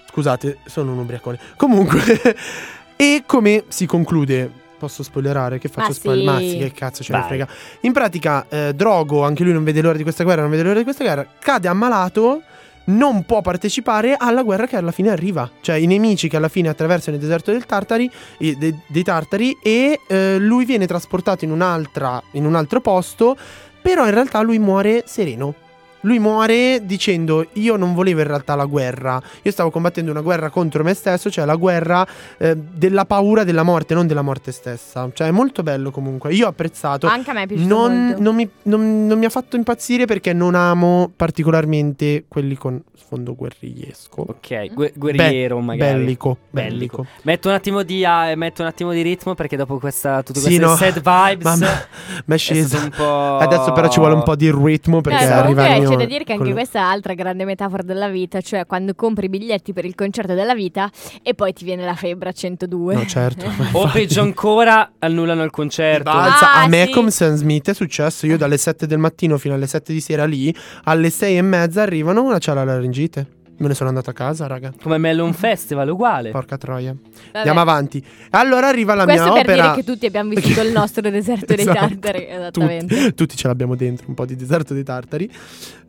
[0.09, 1.39] Scusate, sono un ubriacone.
[1.57, 2.01] Comunque,
[2.97, 4.51] e come si conclude?
[4.79, 5.59] Posso spoilerare?
[5.59, 6.37] Che faccio Ma spoiler?
[6.39, 6.45] sì.
[6.45, 7.29] Mazzi, che cazzo ce ne Vai.
[7.29, 7.49] frega.
[7.81, 10.79] In pratica, eh, Drogo, anche lui non vede l'ora di questa guerra, non vede l'ora
[10.79, 12.43] di questa guerra, cade ammalato.
[12.83, 15.49] Non può partecipare alla guerra che alla fine arriva.
[15.61, 19.57] Cioè, i nemici che alla fine attraversano il deserto del Tartari, i- de- dei Tartari,
[19.63, 23.37] e eh, lui viene trasportato in, un'altra, in un altro posto.
[23.83, 25.55] Però in realtà lui muore sereno.
[26.03, 29.21] Lui muore dicendo: Io non volevo in realtà la guerra.
[29.43, 32.07] Io stavo combattendo una guerra contro me stesso, cioè la guerra
[32.39, 35.09] eh, della paura della morte, non della morte stessa.
[35.13, 36.33] Cioè, è molto bello comunque.
[36.35, 37.07] Io ho apprezzato.
[37.07, 38.23] Anche a me è piaciuto Non, molto.
[38.23, 43.35] non mi, non- non mi ha fatto impazzire perché non amo particolarmente quelli con sfondo
[43.35, 44.21] guerrigliesco.
[44.29, 46.97] ok gu- guerriero Be- magari Bellico, Bellico.
[47.03, 47.07] bellico.
[47.23, 50.59] metto un attimo di ah, metto un attimo di ritmo perché dopo questa tutte Sì,
[50.59, 50.77] queste no.
[50.77, 51.87] sad vibes Mamma,
[52.27, 55.27] ma è è un po' Adesso però ci vuole un po' di ritmo perché Eh,
[55.27, 58.09] arriva il comunque mio c'è da dire che anche questa è altra grande metafora della
[58.09, 60.91] vita, cioè quando compri i biglietti per il concerto della vita
[61.23, 62.95] e poi ti viene la febbre a 102.
[62.95, 63.49] No, certo.
[63.73, 66.11] O peggio ancora, annullano il concerto.
[66.11, 66.53] Balza.
[66.53, 66.93] Ah, a me sì.
[66.93, 68.27] con Sam Smith è successo.
[68.27, 71.83] Io dalle 7 del mattino fino alle 7 di sera lì, alle 6 e mezza
[71.83, 73.39] arrivano, una c'ha la laringite.
[73.61, 74.73] Me ne sono andato a casa, raga.
[74.83, 76.31] Come Melon Festival, uguale.
[76.31, 76.95] Porca troia.
[76.95, 77.37] Vabbè.
[77.37, 78.03] Andiamo avanti.
[78.31, 79.63] Allora arriva la Questo mia per opera.
[79.63, 81.79] dire che tutti abbiamo vissuto il nostro deserto dei Esatto.
[81.79, 82.27] tartari.
[82.27, 82.97] Esattamente.
[82.97, 85.31] Tutti, tutti ce l'abbiamo dentro, un po' di deserto dei tartari.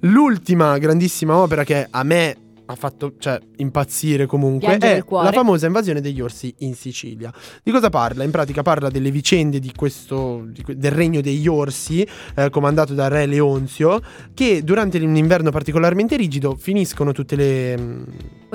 [0.01, 2.35] L'ultima grandissima opera che a me
[2.71, 7.31] ha fatto cioè, impazzire comunque Piangere è la famosa invasione degli orsi in Sicilia.
[7.61, 8.23] Di cosa parla?
[8.23, 13.07] In pratica parla delle vicende di questo, di del regno degli orsi, eh, comandato da
[13.07, 14.01] re Leonzio,
[14.33, 18.03] che durante un inverno particolarmente rigido finiscono tutte le, mm,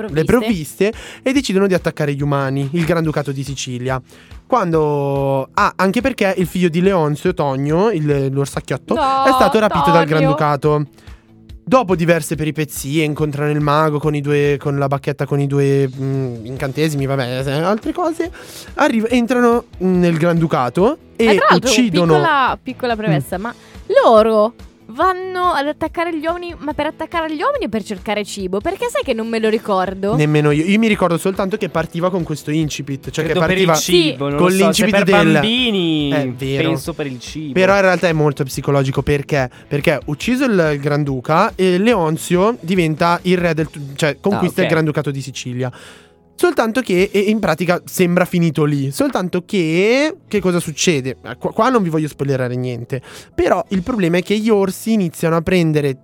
[0.09, 0.91] le provviste
[1.21, 4.01] e decidono di attaccare gli umani, il Granducato di Sicilia.
[4.45, 5.49] Quando.
[5.53, 10.05] Ah, anche perché il figlio di Leonzio, Tonio, il, l'orsacchiotto, No, è stato rapito dal
[10.05, 10.17] Tonio.
[10.17, 10.85] Granducato.
[11.69, 15.89] Dopo diverse peripezie, incontrano il mago con, i due, con la bacchetta con i due
[15.93, 18.31] mm, incantesimi, vabbè, eh, altre cose.
[18.75, 22.13] Arriva- entrano mm, nel Granducato E e l'altro, uccidono.
[22.13, 23.53] piccola, piccola premessa, ma
[24.01, 24.53] loro
[24.97, 28.59] vanno ad attaccare gli uomini, ma per attaccare gli uomini o per cercare cibo?
[28.59, 30.15] Perché sai che non me lo ricordo?
[30.15, 30.65] Nemmeno io.
[30.65, 33.11] Io mi ricordo soltanto che partiva con questo incipit.
[33.11, 33.93] Cioè Credo che per il partiva.
[33.93, 36.69] cibo, non con lo so, l'incipit per del- bambini È vero.
[36.69, 37.53] penso per il cibo.
[37.53, 39.49] Però in realtà è molto psicologico perché?
[39.67, 43.69] Perché ucciso il, il Granduca, e Leonzio diventa il re del.
[43.95, 44.69] cioè conquista Ah, ok.
[44.69, 45.71] il Granducato di Sicilia.
[46.37, 48.91] Soltanto che in pratica sembra finito lì.
[48.91, 50.17] Soltanto che.
[50.27, 51.17] Che cosa succede?
[51.25, 53.01] Eh, Qua, non vi voglio spoilerare niente.
[53.33, 55.97] Però il problema è che gli orsi iniziano a prendere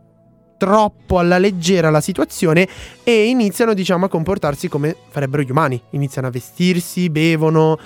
[0.58, 2.68] troppo alla leggera la situazione
[3.04, 5.80] e iniziano, diciamo, a comportarsi come farebbero gli umani.
[5.92, 7.78] Iniziano a vestirsi, bevono.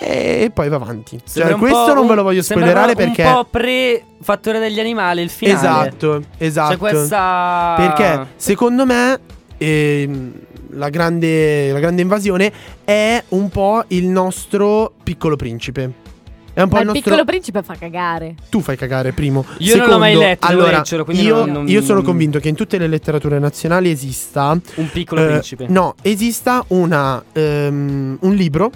[0.00, 1.18] E poi va avanti.
[1.24, 3.24] Sembra Cioè, questo non ve lo voglio spoilerare perché.
[3.24, 5.56] Un po' pre-fattore degli animali, il finale.
[5.58, 6.72] Esatto, esatto.
[6.72, 7.74] C'è questa.
[7.76, 9.18] Perché secondo me
[9.56, 10.32] ehm,
[10.70, 12.52] la, grande, la grande invasione
[12.84, 16.04] è un po' il nostro piccolo principe.
[16.52, 17.10] È un po' Ma il il nostro.
[17.10, 18.34] piccolo principe fa cagare.
[18.48, 19.44] Tu fai cagare, primo.
[19.58, 22.48] Io non l'ho mai letto, Allora, leggerlo, quindi io, non- non- io sono convinto che
[22.48, 24.58] in tutte le letterature nazionali esista.
[24.76, 25.66] Un piccolo eh, principe.
[25.68, 28.70] No, esista una, ehm, un libro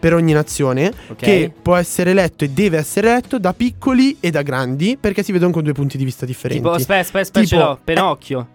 [0.00, 1.16] per ogni nazione Ok.
[1.16, 5.30] che può essere letto e deve essere letto da piccoli e da grandi perché si
[5.30, 6.60] vedono con due punti di vista differenti.
[6.62, 7.78] Tipo, aspetta, aspetta, aspetta, ce l'ho.
[7.84, 8.48] Pinocchio.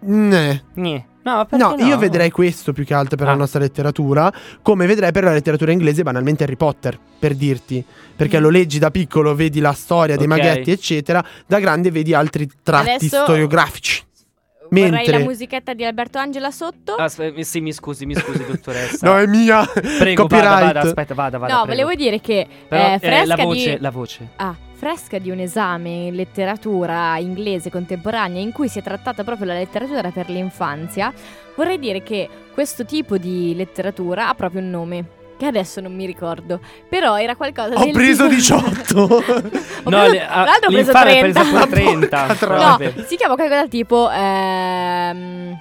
[0.00, 0.64] Né.
[0.74, 1.04] Nì.
[1.26, 3.30] No, perché No, io vedrei questo più che altro per Ah.
[3.30, 7.84] la nostra letteratura, come vedrei per la letteratura inglese banalmente Harry Potter, per dirti.
[8.14, 10.32] Perché lo leggi da piccolo, vedi la storia dei Ok.
[10.36, 14.04] maghetti, eccetera, da grande vedi altri tratti Adesso- storiografici.
[14.68, 16.94] Vorrei Mentre la musichetta di Alberto Angela sotto.
[16.94, 19.06] Aspetta, sì, mi scusi, mi scusi, dottoressa.
[19.06, 19.64] No, è mia.
[19.98, 20.48] Prego, Copyright.
[20.50, 21.54] vada, vada, aspetta, vada, vada.
[21.54, 21.82] no, prego.
[21.82, 23.80] volevo dire che Però, eh, eh, fresca la voce, di...
[23.80, 24.28] la voce.
[24.36, 29.46] Ah, fresca di un esame in letteratura inglese contemporanea in cui si è trattata proprio
[29.46, 31.12] la letteratura per l'infanzia,
[31.56, 35.04] vorrei dire che questo tipo di letteratura ha proprio un nome.
[35.38, 36.60] Che adesso non mi ricordo.
[36.88, 39.00] Però era qualcosa Ho del preso tipo- 18.
[39.84, 41.40] Ho No, preso- le- ah, l'altro ho preso l'infame ha 30.
[41.40, 42.16] preso pure 30.
[42.26, 42.94] Porca però No, vabbè.
[43.06, 44.10] si chiama qualcosa tipo.
[44.10, 45.58] ehm,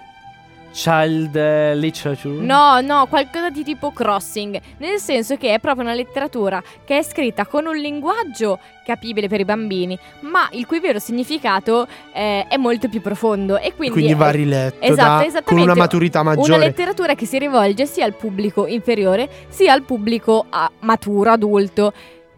[0.76, 2.36] Child eh, literature.
[2.44, 7.02] No, no, qualcosa di tipo crossing, nel senso che è proprio una letteratura che è
[7.02, 12.58] scritta con un linguaggio capibile per i bambini, ma il cui vero significato eh, è
[12.58, 16.36] molto più profondo e quindi, Quindi è- va riletto Esatto, da- con una maturità una
[16.36, 16.58] maggiore.
[16.60, 21.94] letteratura che si rivolge sia al pubblico inferiore sia al pubblico ah, maturo, adulto.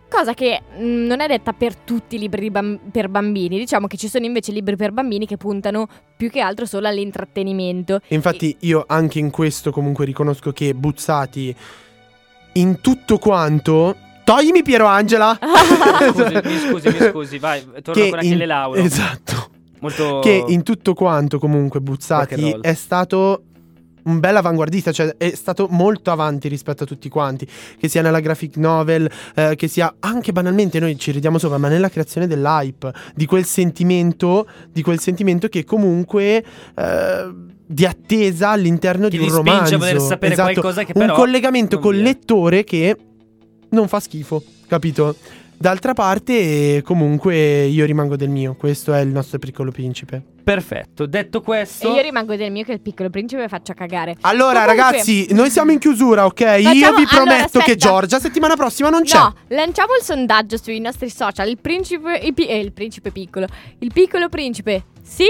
[0.09, 3.57] Cosa che mh, non è detta per tutti i libri bam- per bambini.
[3.57, 7.99] Diciamo che ci sono invece libri per bambini che puntano più che altro solo all'intrattenimento.
[8.09, 11.55] Infatti io anche in questo comunque riconosco che Buzzati
[12.53, 13.95] in tutto quanto...
[14.23, 15.37] Toglimi Piero Angela!
[15.39, 18.79] Scusi, mi scusi, mi scusi, vai, torno Che con in- Achille Lauro.
[18.79, 19.49] Esatto.
[19.79, 23.43] Molto Che in tutto quanto comunque Buzzati è stato
[24.07, 27.47] un bel avanguardista, cioè è stato molto avanti rispetto a tutti quanti,
[27.77, 31.67] che sia nella graphic novel, eh, che sia anche banalmente noi ci ridiamo sopra, ma
[31.67, 36.43] nella creazione dell'hype, di quel sentimento, di quel sentimento che comunque
[36.75, 37.33] eh,
[37.69, 39.75] di attesa all'interno Che di un spinge romanzo.
[39.75, 40.51] a voler sapere Esatto.
[40.53, 42.09] qualcosa che un però collegamento non col viene.
[42.09, 42.95] lettore che
[43.69, 45.15] non fa schifo, capito?
[45.59, 48.55] D'altra parte, comunque, io rimango del mio.
[48.55, 50.21] Questo è il nostro piccolo principe.
[50.43, 51.07] Perfetto.
[51.07, 54.15] Detto E questo, io rimango del mio che il piccolo principe faccia cagare.
[54.21, 56.39] Allora, Comunque- ragazzi, noi siamo in chiusura, ok?
[56.39, 57.87] io Facciamo- vi allora, prometto che aspetta.
[57.89, 59.17] Giorgia settimana prossima non c'è.
[59.17, 61.47] No, lanciamo il sondaggio sui nostri social.
[61.49, 63.47] Il principe, il, pi- eh, il principe piccolo.
[63.79, 65.25] Il piccolo principe, sì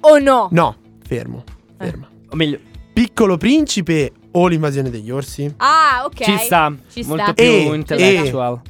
[0.00, 0.48] o no?
[0.52, 0.74] No,
[1.06, 1.44] fermo,
[1.76, 2.06] fermo.
[2.30, 2.58] o meglio,
[2.92, 5.52] Piccolo principe o l'invasione degli orsi?
[5.58, 6.24] Ah, ok.
[6.24, 7.14] ci sta, Ci sta.
[7.14, 8.60] molto più E- intellectual.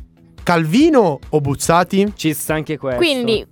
[0.47, 2.13] Calvino o Buzzati?
[2.15, 2.99] Ci sta anche questo.
[2.99, 3.45] Quindi,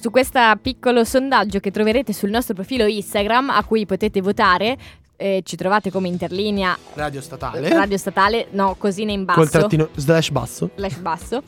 [0.00, 4.78] su questo piccolo sondaggio che troverete sul nostro profilo Instagram a cui potete votare.
[5.18, 7.68] eh, ci trovate come interlinea Radio statale.
[7.68, 9.38] radio statale, no, cosine in basso.
[9.38, 10.70] Col trattino slash basso.
[10.76, 11.42] slash basso.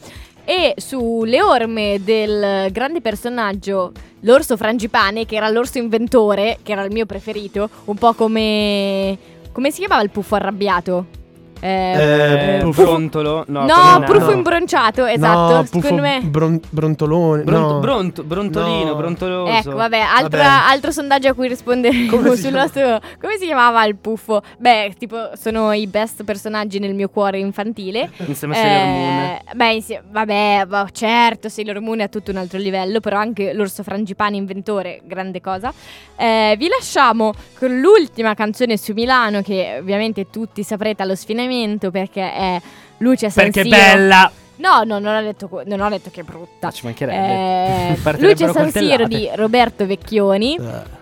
[0.44, 6.92] E sulle orme del grande personaggio, l'orso frangipane, che era l'orso inventore, che era il
[6.92, 9.16] mio preferito, un po' come.
[9.52, 11.18] come si chiamava il puffo arrabbiato?
[11.61, 14.30] Eh, Eh, puffo- brontolo, no, no, puffo nano.
[14.32, 15.54] imbronciato, esatto.
[15.54, 16.20] No, puffo secondo me.
[16.22, 17.42] bron- brontolone.
[17.42, 17.78] Bronto- no.
[17.80, 18.94] bronto- brontolino, No.
[18.94, 19.52] brontoloso.
[19.52, 20.70] Ecco, vabbè, altra- Vabbè.
[20.72, 22.98] altro sondaggio a cui risponderemo Come si sul nostro.
[23.20, 24.40] Come si chiamava il puffo?
[24.58, 28.11] Beh, tipo, sono i best personaggi nel mio cuore infantile.
[28.24, 29.18] Insieme a Sailor Moon.
[29.18, 33.18] Eh, beh, insie- vabbè, boh, certo, Sailor Moon è a tutto un altro livello, però
[33.18, 35.72] anche l'orso frangipane inventore, grande cosa.
[36.16, 41.48] Eh, vi lasciamo con l'ultima canzone su Milano, che ovviamente tutti saprete allo sfinamento
[41.90, 42.61] perché è
[42.98, 43.76] Luce San Perché è Siro.
[43.76, 44.30] bella.
[44.57, 46.70] No, no, non ho detto, non ho detto che è brutta.
[46.70, 47.94] Ci mancherebbe.
[47.96, 50.57] Eh, Luce San Siro di Roberto Vecchioni.
[50.57, 50.98] Eh.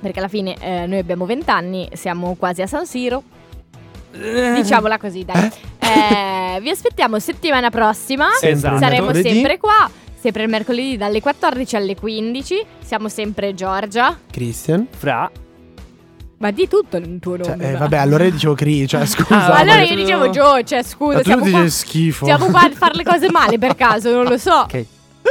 [0.00, 3.22] Perché alla fine eh, noi abbiamo 20 anni, siamo quasi a San Siro.
[4.12, 4.52] Eh.
[4.54, 5.50] Diciamola così, dai.
[5.78, 8.28] Eh, vi aspettiamo settimana prossima.
[8.40, 8.78] Esatto.
[8.78, 9.28] Saremo mercoledì.
[9.34, 9.90] sempre qua.
[10.18, 12.64] Sempre il mercoledì dalle 14 alle 15.
[12.82, 14.18] Siamo sempre Giorgia.
[14.30, 14.86] Christian.
[14.90, 15.30] Fra.
[16.38, 17.68] Ma di tutto il tuo Cioè, nome.
[17.68, 17.78] eh, va.
[17.78, 19.44] vabbè, allora io dicevo Cri, cioè scusa.
[19.44, 22.24] Ah, Ma allora ma- io dicevo Gio, cioè ma scusa, tu siamo dici qua, schifo.
[22.24, 24.52] siamo qua a fare le cose male per caso, non lo so.
[24.52, 24.84] Ok.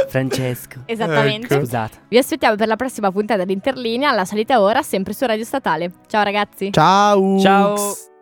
[0.08, 0.80] Francesco.
[0.86, 1.46] Esattamente.
[1.54, 1.64] Ecco.
[1.64, 1.98] Scusate.
[2.08, 5.92] Vi aspettiamo per la prossima puntata di Interlinea, alla solita ora, sempre su Radio Statale.
[6.08, 6.72] Ciao ragazzi.
[6.72, 7.38] Ciao.
[7.38, 8.13] Ciao.